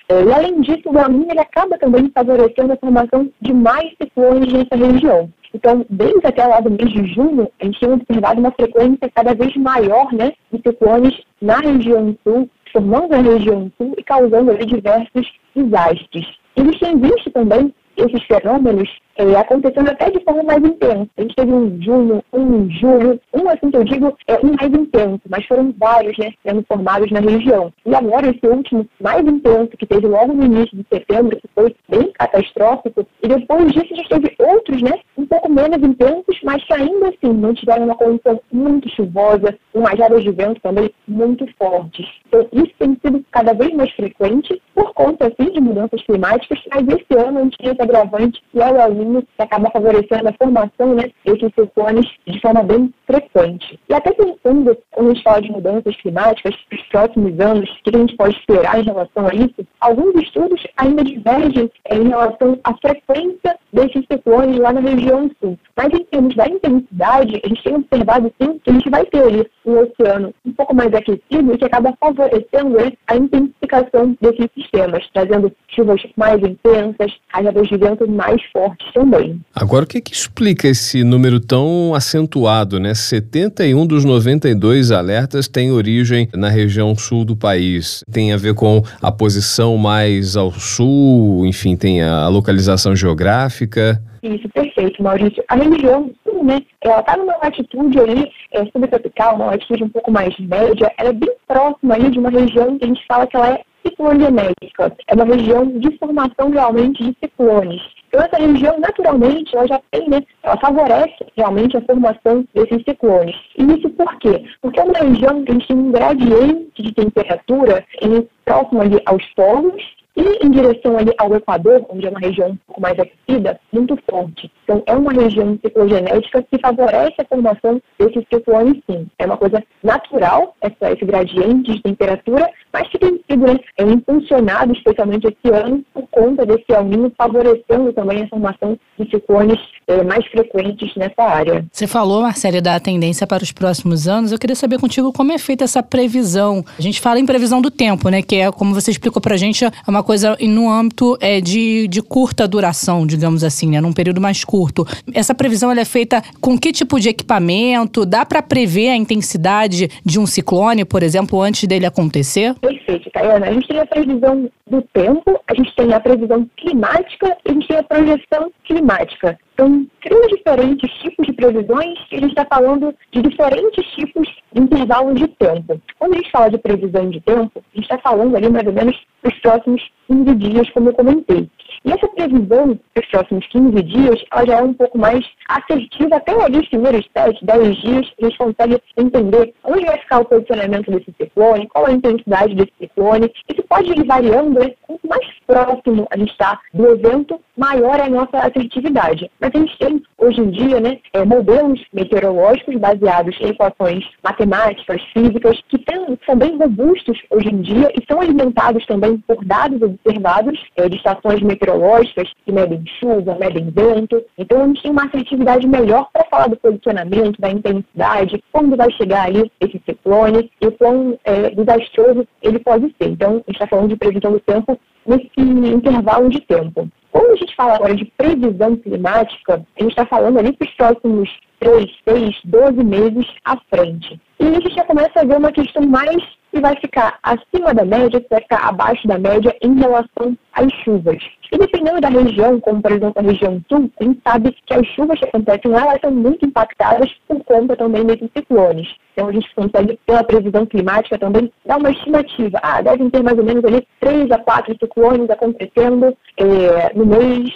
[0.09, 3.91] é, e além disso, o El Niño ele acaba também favorecendo a formação de mais
[4.01, 5.31] ciclones nessa região.
[5.55, 9.35] Então, desde até lá do mês de junho, a gente tem observado uma frequência cada
[9.35, 14.65] vez maior né, de ciclones na região sul, formando na região sul e causando ali
[14.65, 16.27] diversos desastres.
[16.57, 21.09] Eles têm visto também esses fenômenos é, acontecendo até de forma mais intensa.
[21.17, 24.73] A gente teve um junho, um julho, um assim que eu digo, é um mais
[24.73, 27.73] intenso, mas foram vários, né, sendo formados na região.
[27.85, 31.75] E agora esse último mais intenso, que teve logo no início de setembro, que foi
[31.89, 36.65] bem catastrófico, e depois disso a gente teve outros, né, um pouco menos intensos, mas
[36.65, 41.47] que ainda assim não tiveram uma condição muito chuvosa, com rajadas de vento também muito
[41.59, 42.07] fortes.
[42.29, 46.87] Então isso tem sido cada vez mais frequente por conta, assim, de mudanças climáticas, mas
[46.89, 50.95] esse ano a gente tem esse agravante e é o que acaba favorecendo a formação
[50.95, 53.79] né, desses ciclones de forma bem frequente.
[53.89, 57.97] E até pensando, quando a gente fala de mudanças climáticas, os próximos anos, o que
[57.97, 62.75] a gente pode esperar em relação a isso, alguns estudos ainda divergem em relação à
[62.75, 65.59] frequência desses ciclones lá na região sul.
[65.77, 69.23] Mas em termos da intensidade, a gente tem observado sim que a gente vai ter
[69.23, 74.49] ali um oceano um pouco mais aquecido e que acaba favorecendo né, a intensificação desses
[74.55, 79.41] sistemas, trazendo chuvas mais intensas, rajadas de vento mais fortes também.
[79.55, 82.95] Agora, o que, que explica esse número tão acentuado, né?
[82.95, 88.03] 71 dos 92 alertas têm origem na região sul do país.
[88.11, 94.01] Tem a ver com a posição mais ao sul, enfim, tem a localização geográfica.
[94.23, 95.43] Isso, perfeito, Maurício.
[95.49, 100.13] A região sul, né, ela está numa latitude ali é, subtropical, uma latitude um pouco
[100.13, 103.37] mais média, ela é bem próxima ali de uma região que a gente fala que
[103.37, 104.97] ela é ciclogenética.
[105.09, 107.83] É uma região de formação realmente de ciclones.
[108.09, 113.35] Então, essa região, naturalmente, ela já tem, né, ela favorece realmente a formação desses ciclones.
[113.59, 114.45] E isso por quê?
[114.61, 119.01] Porque é uma região que a gente tem um gradiente de temperatura em, próximo ali
[119.07, 119.83] aos polos
[120.17, 123.99] e em direção ali ao Equador, onde é uma região um pouco mais aquecida, muito
[124.09, 124.51] forte.
[124.65, 129.07] Então, é uma região ciclogenética que favorece a formação desses ciclones, sim.
[129.19, 133.83] É uma coisa natural, essa, esse gradiente de temperatura, mas que tem sido né, é
[133.85, 140.03] impulsionado, especialmente esse ano, por conta desse El favorecendo também a formação de ciclones é,
[140.05, 141.65] mais frequentes nessa área.
[141.71, 144.33] Você falou, Marcelo, da tendência para os próximos anos.
[144.33, 146.65] Eu queria saber contigo como é feita essa previsão.
[146.79, 148.23] A gente fala em previsão do tempo, né?
[148.23, 151.87] Que é, como você explicou para a gente, é uma coisa no âmbito é, de,
[151.89, 153.81] de curta duração, digamos assim, né?
[153.81, 154.87] Num período mais curto.
[155.15, 158.05] Essa previsão ela é feita com que tipo de equipamento?
[158.05, 162.55] Dá para prever a intensidade de um ciclone, por exemplo, antes dele acontecer?
[162.61, 163.49] Perfeito, Tayana.
[163.49, 167.53] A gente tem a previsão do tempo, a gente tem a previsão climática e a
[167.53, 169.39] gente tem a projeção climática.
[169.59, 175.19] São três diferentes tipos de previsões e a gente está falando de diferentes tipos intervalos
[175.19, 175.81] de tempo.
[175.99, 178.73] Quando a gente fala de previsão de tempo, a gente está falando ali mais ou
[178.73, 181.49] menos dos próximos 15 dias, como eu comentei.
[181.85, 186.17] E essa previsão para os próximos 15 dias, ela já é um pouco mais assertiva.
[186.17, 190.25] Até ali os primeiros 7, 10 dias, a gente consegue entender onde vai ficar o
[190.25, 193.33] posicionamento desse ciclone, qual a intensidade desse ciclone.
[193.53, 194.73] Isso pode ir variando, né?
[194.83, 199.31] quanto mais próximo a gente está do evento, maior é a nossa assertividade.
[199.41, 205.03] Mas a gente tem, hoje em dia, né, é, modelos meteorológicos baseados em equações matemáticas,
[205.13, 209.83] físicas, que tem, são bem robustos hoje em dia e são alimentados também por dados
[209.83, 214.23] observados é, de estações meteorológicas meteorológicas que medem chuva, medem vento.
[214.37, 218.91] Então a gente tem uma assertividade melhor para falar do posicionamento, da intensidade, quando vai
[218.93, 223.11] chegar ali esse ciclone e o quão é, desastroso ele pode ser.
[223.11, 226.89] Então a gente está falando de previsão do tempo nesse intervalo de tempo.
[227.11, 230.75] Quando a gente fala agora de previsão climática, a gente está falando ali para os
[230.75, 234.21] próximos 3, 6, 12 meses à frente.
[234.43, 236.17] E a gente já começa a ver uma questão mais
[236.53, 240.67] se vai ficar acima da média, se vai ficar abaixo da média em relação às
[240.83, 241.23] chuvas.
[241.53, 244.85] E dependendo da região, como por exemplo a região sul, a gente sabe que as
[244.89, 248.89] chuvas que acontecem lá elas são muito impactadas por conta também desses ciclones.
[249.13, 252.59] Então a gente consegue, pela previsão climática, também dar uma estimativa.
[252.65, 257.49] Ah, devem ter mais ou menos ali 3 a 4 ciclones acontecendo é, no mês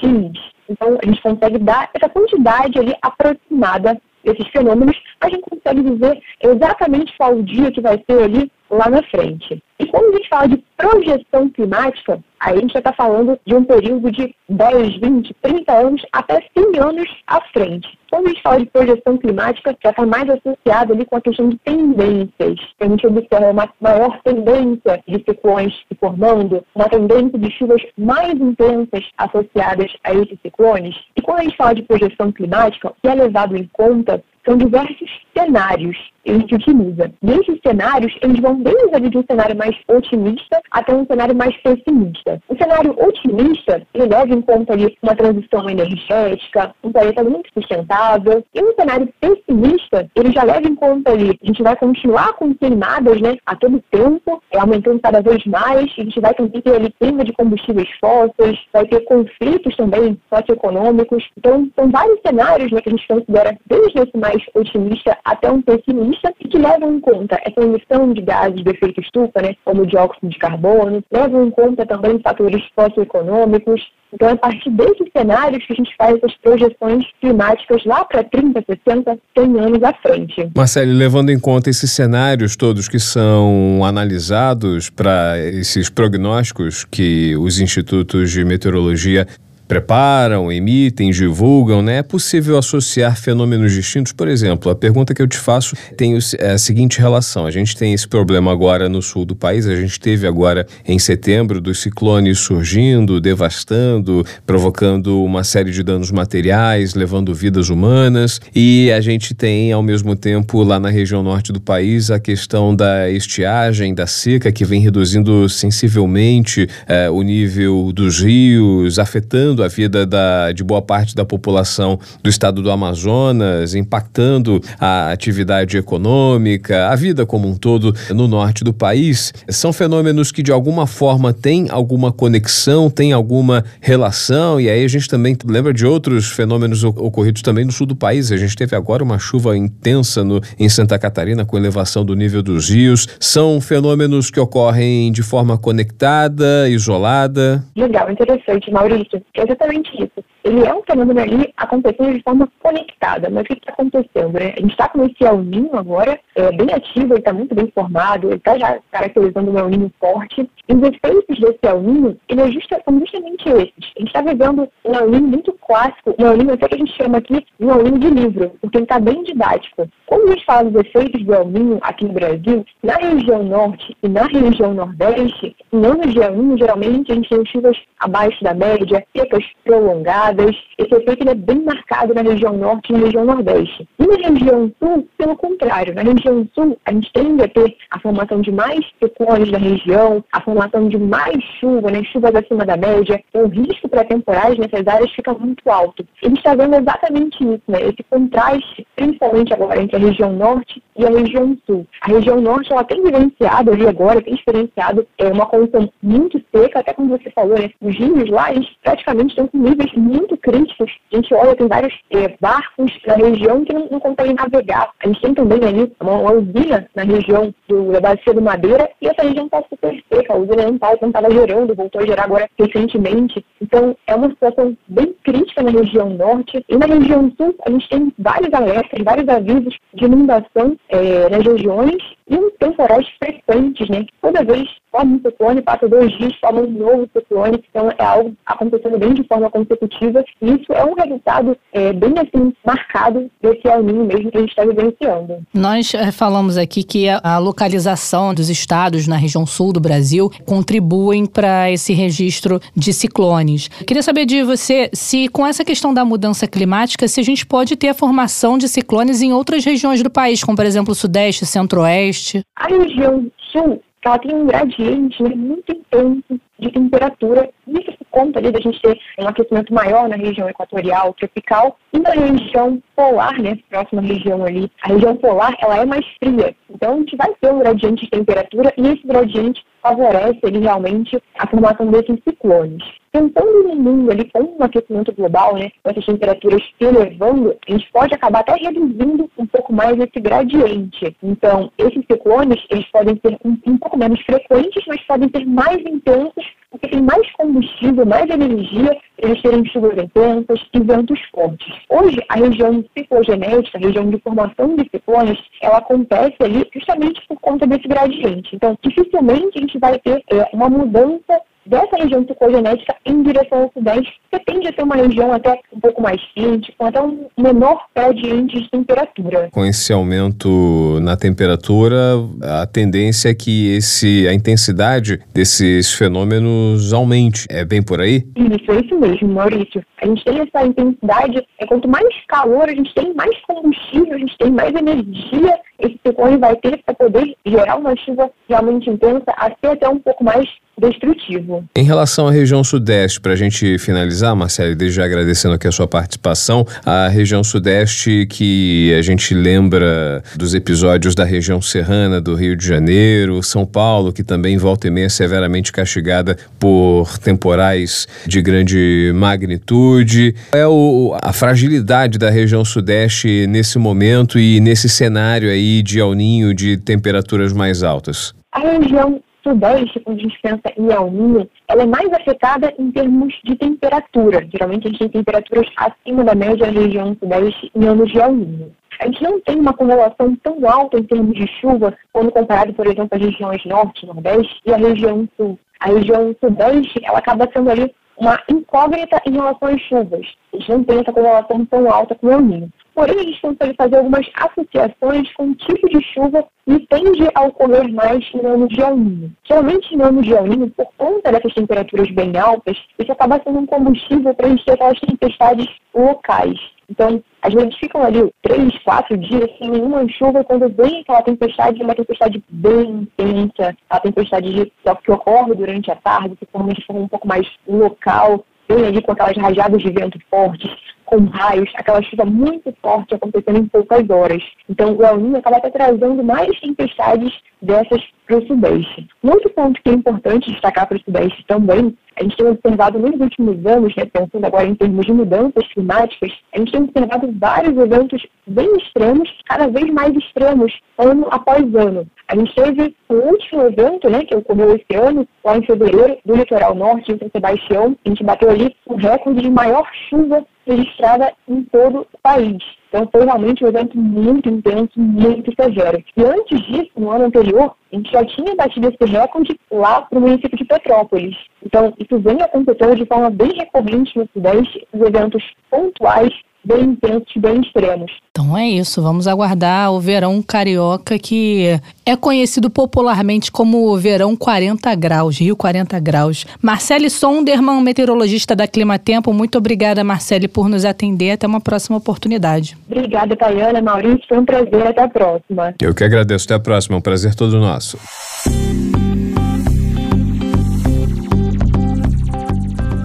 [0.00, 0.32] X.
[0.68, 6.20] Então a gente consegue dar essa quantidade ali aproximada desses fenômenos, a gente consegue dizer
[6.42, 9.62] exatamente qual o dia que vai ser ali lá na frente.
[9.78, 13.54] E quando a gente fala de projeção climática, aí a gente já está falando de
[13.54, 17.98] um período de 10, 20, 30 anos, até 100 anos à frente.
[18.10, 21.48] Quando a gente fala de projeção climática, já está mais associado ali com a questão
[21.48, 22.58] de tendências.
[22.80, 28.34] A gente observa uma maior tendência de ciclones se formando, uma tendência de chuvas mais
[28.34, 30.94] intensas associadas a esses ciclones.
[31.16, 34.56] E quando a gente fala de projeção climática, o que é levado em conta são
[34.56, 37.12] diversos cenários que a gente utiliza.
[37.22, 42.40] E esses cenários, eles vão desde um cenário mais otimista até um cenário mais pessimista.
[42.48, 48.44] O cenário otimista, ele leva em conta ali uma transição energética, um planeta muito sustentável.
[48.54, 52.54] E um cenário pessimista, ele já leva em conta ali, a gente vai continuar com
[52.54, 56.76] queimadas, né, a todo tempo, é, aumentando cada vez mais, a gente vai também ter
[56.76, 61.28] ali queima de combustíveis fósseis, vai ter conflitos também socioeconômicos.
[61.36, 65.50] Então, são vários cenários né, que a gente considera desde esse mais mais otimista até
[65.50, 69.54] um pessimista e que levam em conta essa emissão de gases de efeito estufa, né,
[69.64, 73.80] como dióxido de carbono, levam em conta também fatores socioeconômicos.
[74.14, 78.22] Então, é a partir desses cenários que a gente faz essas projeções climáticas lá para
[78.22, 80.50] 30, 60, 100 anos à frente.
[80.54, 87.58] Marcelo, levando em conta esses cenários todos que são analisados para esses prognósticos que os
[87.58, 89.26] institutos de meteorologia
[89.72, 91.96] preparam, emitem, divulgam, né?
[91.96, 94.12] É possível associar fenômenos distintos?
[94.12, 97.46] Por exemplo, a pergunta que eu te faço tem é a seguinte relação.
[97.46, 100.98] A gente tem esse problema agora no sul do país, a gente teve agora em
[100.98, 108.92] setembro dos ciclones surgindo, devastando, provocando uma série de danos materiais, levando vidas humanas, e
[108.92, 113.08] a gente tem ao mesmo tempo lá na região norte do país a questão da
[113.08, 120.06] estiagem, da seca que vem reduzindo sensivelmente é, o nível dos rios, afetando a vida
[120.06, 126.96] da, de boa parte da população do estado do Amazonas, impactando a atividade econômica, a
[126.96, 129.32] vida como um todo no norte do país.
[129.48, 134.88] São fenômenos que de alguma forma têm alguma conexão, têm alguma relação, e aí a
[134.88, 138.32] gente também lembra de outros fenômenos ocorridos também no sul do país.
[138.32, 142.42] A gente teve agora uma chuva intensa no, em Santa Catarina com elevação do nível
[142.42, 143.06] dos rios.
[143.20, 147.64] São fenômenos que ocorrem de forma conectada, isolada.
[147.76, 149.22] Legal, interessante, Maurício
[149.52, 150.24] exatamente isso.
[150.44, 153.30] Ele é um fenômeno ali acontecendo de forma conectada.
[153.30, 154.32] Mas o que está acontecendo?
[154.32, 154.54] Né?
[154.56, 155.42] A gente está com esse El
[155.72, 159.90] agora, é bem ativo, ele está muito bem formado, ele está já caracterizando um El
[160.00, 160.48] forte.
[160.68, 163.92] E os efeitos desse El ele é justa, são justamente esses.
[163.96, 167.18] A gente está vivendo um El muito clássico, um El até que a gente chama
[167.18, 169.88] aqui de um El de livro, porque ele está bem didático.
[170.06, 174.08] Quando a gente fala dos efeitos do El aqui no Brasil, na região norte e
[174.08, 179.04] na região nordeste, em anos de El geralmente a gente tem chuvas abaixo da média,
[179.16, 180.56] secas prolongadas.
[180.78, 183.88] Esse efeito é bem marcado na região norte e na região nordeste.
[183.98, 188.00] E na região sul, pelo contrário, na região sul, a gente tende a ter a
[188.00, 192.76] formação de mais ciclones na região, a formação de mais chuva, né, chuvas acima da
[192.76, 193.22] média.
[193.28, 196.06] Então, o risco para temporais nessas áreas fica muito alto.
[196.22, 200.82] A gente está vendo exatamente isso, né, esse contraste, principalmente agora, entre a região norte
[200.96, 201.86] e a região sul.
[202.02, 206.80] A região norte, ela tem vivenciado ali agora, tem experienciado é, uma condição muito seca,
[206.80, 210.90] até como você falou, né, os rios lá, eles praticamente estão com níveis muito críticos.
[211.12, 214.90] A gente olha, tem vários é, barcos na região que não, não, conseguem navegar.
[215.02, 218.90] A gente tem também ali uma, uma usina na região do, da Bacia do Madeira
[219.00, 220.32] e essa região está super seca.
[220.32, 223.44] A usina não estava gerando, voltou a gerar agora recentemente.
[223.60, 226.64] Então, é uma situação bem crítica na região norte.
[226.68, 231.44] E na região sul, a gente tem vários alertas, vários avisos de inundação é, nas
[231.44, 234.04] regiões e temporais frequentes, né?
[234.20, 237.62] Toda vez forma um ciclone, passa dois dias, forma um novo ciclone.
[237.68, 240.24] Então é algo acontecendo bem de forma consecutiva.
[240.40, 244.50] E isso é um resultado é, bem assim marcado desse El mesmo que a gente
[244.50, 245.38] está vivenciando.
[245.52, 251.26] Nós é, falamos aqui que a localização dos estados na região sul do Brasil contribuem
[251.26, 253.68] para esse registro de ciclones.
[253.68, 257.76] Queria saber de você se com essa questão da mudança climática, se a gente pode
[257.76, 261.46] ter a formação de ciclones em outras regiões do país, como por exemplo o Sudeste,
[261.46, 262.42] Centro-Oeste.
[262.56, 267.50] A região sul ela tem um gradiente né, muito intenso de temperatura.
[267.66, 271.98] Isso por conta ali da gente ter um aquecimento maior na região equatorial, tropical, e
[271.98, 274.70] na região polar, né, próxima região ali.
[274.82, 276.54] A região polar, ela é mais fria.
[276.70, 281.20] Então, a gente vai ter um gradiente de temperatura e esse gradiente favorece ali, realmente
[281.38, 282.82] a formação desses ciclones.
[283.10, 287.72] Tentando no mundo ali com um aquecimento global, né, com essas temperaturas se elevando, a
[287.72, 291.14] gente pode acabar até reduzindo um pouco mais esse gradiente.
[291.22, 295.78] Então, esses ciclones, eles podem ser um, um pouco menos frequentes, mas podem ser mais
[295.80, 301.72] intensos porque tem mais combustível, mais energia eles terem chuvas intensas e ventos fortes.
[301.88, 307.38] Hoje, a região ciclogenética, a região de formação de ciclones, ela acontece ali justamente por
[307.40, 308.56] conta desse gradiente.
[308.56, 313.72] Então, dificilmente a gente vai ter é, uma mudança dessa região ciclogenética em direção ao
[313.72, 317.26] sudeste, que tende a ser uma região até um pouco mais quente, com até um
[317.38, 319.48] menor gradiente de temperatura.
[319.52, 321.96] Com esse aumento na temperatura,
[322.42, 327.46] a tendência é que esse, a intensidade desses fenômenos aumente.
[327.50, 328.24] É bem por aí?
[328.36, 329.84] Isso, é isso mesmo, Maurício.
[330.00, 334.18] A gente tem essa intensidade, é quanto mais calor a gente tem, mais combustível, a
[334.18, 339.32] gente tem mais energia esse ciclone vai ter para poder gerar uma chuva realmente intensa,
[339.36, 340.48] a ser até um pouco mais
[340.78, 341.64] destrutivo.
[341.76, 345.72] Em relação à região sudeste, para a gente finalizar, Marcelo, desde já agradecendo aqui a
[345.72, 352.34] sua participação, a região sudeste que a gente lembra dos episódios da região serrana do
[352.34, 358.40] Rio de Janeiro, São Paulo, que também volta e meia severamente castigada por temporais de
[358.40, 360.34] grande magnitude.
[360.52, 366.14] É o, a fragilidade da região sudeste nesse momento e nesse cenário aí de El
[366.14, 368.34] Ninho de temperaturas mais altas?
[368.52, 373.34] A região sudeste, quando a gente pensa em El ela é mais afetada em termos
[373.44, 374.46] de temperatura.
[374.50, 378.72] Geralmente a gente tem temperaturas acima da média da região sudeste em anos de El.
[379.00, 382.86] A gente não tem uma correlação tão alta em termos de chuva quando comparado, por
[382.86, 385.58] exemplo, as regiões norte, nordeste e a região sul.
[385.80, 390.26] A região sudeste, ela acaba sendo ali uma incógnita em relação às chuvas.
[390.52, 392.68] A gente não tem essa correlação tão alta com o El.
[392.94, 397.42] Porém, a gente consegue fazer algumas associações com o tipo de chuva que tende a
[397.42, 399.32] ocorrer mais em anos de Niño.
[399.44, 403.66] Geralmente, em anos de Niño, por conta dessas temperaturas bem altas, isso acaba sendo um
[403.66, 406.58] combustível para a gente ter aquelas tempestades locais.
[406.90, 411.80] Então, as vezes ficam ali três, quatro dias sem nenhuma chuva, quando vem aquela tempestade,
[411.80, 414.66] é uma tempestade bem intensa, a tempestade de,
[415.02, 419.12] que ocorre durante a tarde, que normalmente for um pouco mais local, vem ali com
[419.12, 420.70] aquelas rajadas de vento fortes,
[421.12, 424.42] com raios, aquela chuva muito forte acontecendo em poucas horas.
[424.66, 429.06] Então, o El Niño acaba até trazendo mais tempestades dessas para o Sudeste.
[429.22, 432.98] Um outro ponto que é importante destacar para o Sudeste também, a gente tem observado
[432.98, 437.30] nos últimos anos, né, pensando agora em termos de mudanças climáticas, a gente tem observado
[437.38, 442.06] vários eventos bem extremos, cada vez mais extremos, ano após ano.
[442.28, 446.34] A gente teve o último evento, né, que ocorreu esse ano, lá em fevereiro, do
[446.34, 447.96] litoral norte, em São Sebastião.
[448.04, 452.58] A gente bateu ali o recorde de maior chuva registrada em todo o país.
[452.88, 456.02] Então foi realmente um evento muito intenso, muito severo.
[456.16, 460.18] E antes disso, no ano anterior, a gente já tinha batido esse recorde lá para
[460.18, 461.36] o município de Petrópolis.
[461.64, 466.32] Então isso vem acontecendo de forma bem recorrente no Sudeste, os eventos pontuais
[466.64, 468.12] bem intensos, bem extremos.
[468.30, 474.36] Então é isso, vamos aguardar o verão carioca que é conhecido popularmente como o verão
[474.36, 476.46] 40 graus, Rio 40 graus.
[476.60, 481.32] Marcele Sonderman, meteorologista da Clima Tempo, muito obrigada, Marcele, por nos atender.
[481.32, 482.76] Até uma próxima oportunidade.
[482.90, 484.86] Obrigada, Tayana, Maurício, foi um prazer.
[484.86, 485.74] Até a próxima.
[485.80, 486.46] Eu que agradeço.
[486.46, 486.96] Até a próxima.
[486.96, 487.98] É um prazer todo nosso.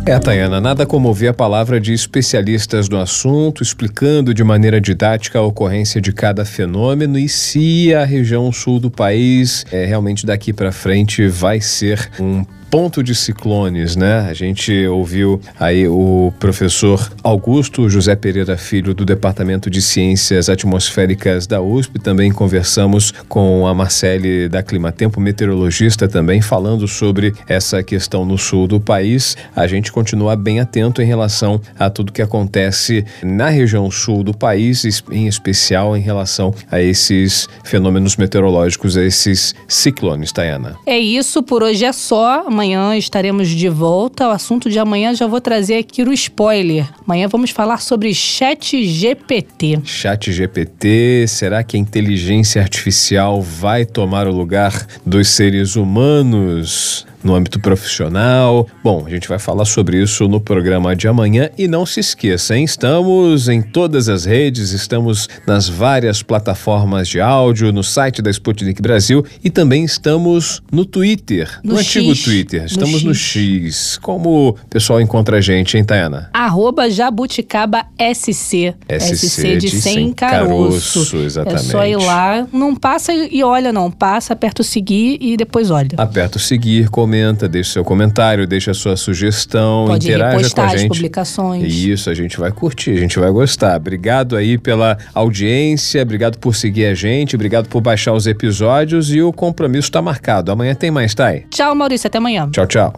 [0.08, 5.38] É, Tayana, nada como ouvir a palavra de especialistas do assunto, explicando de maneira didática
[5.38, 10.54] a ocorrência de cada fenômeno e se a região sul do país é, realmente daqui
[10.54, 14.28] para frente vai ser um ponto de ciclones, né?
[14.30, 21.48] A gente ouviu aí o professor Augusto José Pereira Filho do Departamento de Ciências Atmosféricas
[21.48, 28.26] da USP, também conversamos com a Marcele da Climatempo, meteorologista também, falando sobre essa questão
[28.26, 29.38] no sul do país.
[29.56, 34.36] A gente continua bem atento em relação a tudo que acontece na região sul do
[34.36, 40.76] país, em especial em relação a esses fenômenos meteorológicos, a esses ciclones, Tayana.
[40.86, 42.46] É isso, por hoje é só.
[42.58, 44.30] Amanhã estaremos de volta.
[44.30, 46.90] O assunto de amanhã já vou trazer aqui o spoiler.
[47.06, 49.82] Amanhã vamos falar sobre Chat GPT.
[49.84, 57.06] Chat GPT, será que a inteligência artificial vai tomar o lugar dos seres humanos?
[57.28, 58.66] No âmbito profissional.
[58.82, 62.56] Bom, a gente vai falar sobre isso no programa de amanhã e não se esqueça,
[62.56, 62.64] hein?
[62.64, 68.82] estamos em todas as redes, estamos nas várias plataformas de áudio, no site da Sputnik
[68.82, 72.64] Brasil e também estamos no Twitter, no, no antigo Twitter.
[72.64, 73.36] Estamos no X.
[73.36, 74.00] no X.
[74.02, 76.30] Como o pessoal encontra a gente, hein, Tayana?
[76.32, 78.74] Arroba Jabuticaba SC.
[78.88, 80.94] SC, SC de, de sem caroço.
[80.94, 81.18] caroço.
[81.18, 81.68] Exatamente.
[81.68, 85.70] É só ir lá, não passa e olha não, passa, aperta o seguir e depois
[85.70, 85.90] olha.
[85.98, 90.62] Aperta o seguir, comenta comenta, deixe seu comentário, deixe a sua sugestão, Pode interaja com
[90.62, 90.82] a gente.
[90.84, 91.74] As publicações.
[91.74, 93.76] Isso, a gente vai curtir, a gente vai gostar.
[93.76, 99.22] Obrigado aí pela audiência, obrigado por seguir a gente, obrigado por baixar os episódios e
[99.22, 100.52] o compromisso está marcado.
[100.52, 101.46] Amanhã tem mais, Thay.
[101.50, 102.50] Tchau, Maurício, até amanhã.
[102.52, 102.94] Tchau, tchau.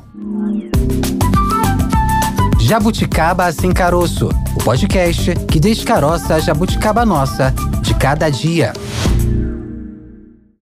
[2.61, 8.74] Jabuticaba Sem Caroço, o podcast que descaroça a jabuticaba nossa de cada dia.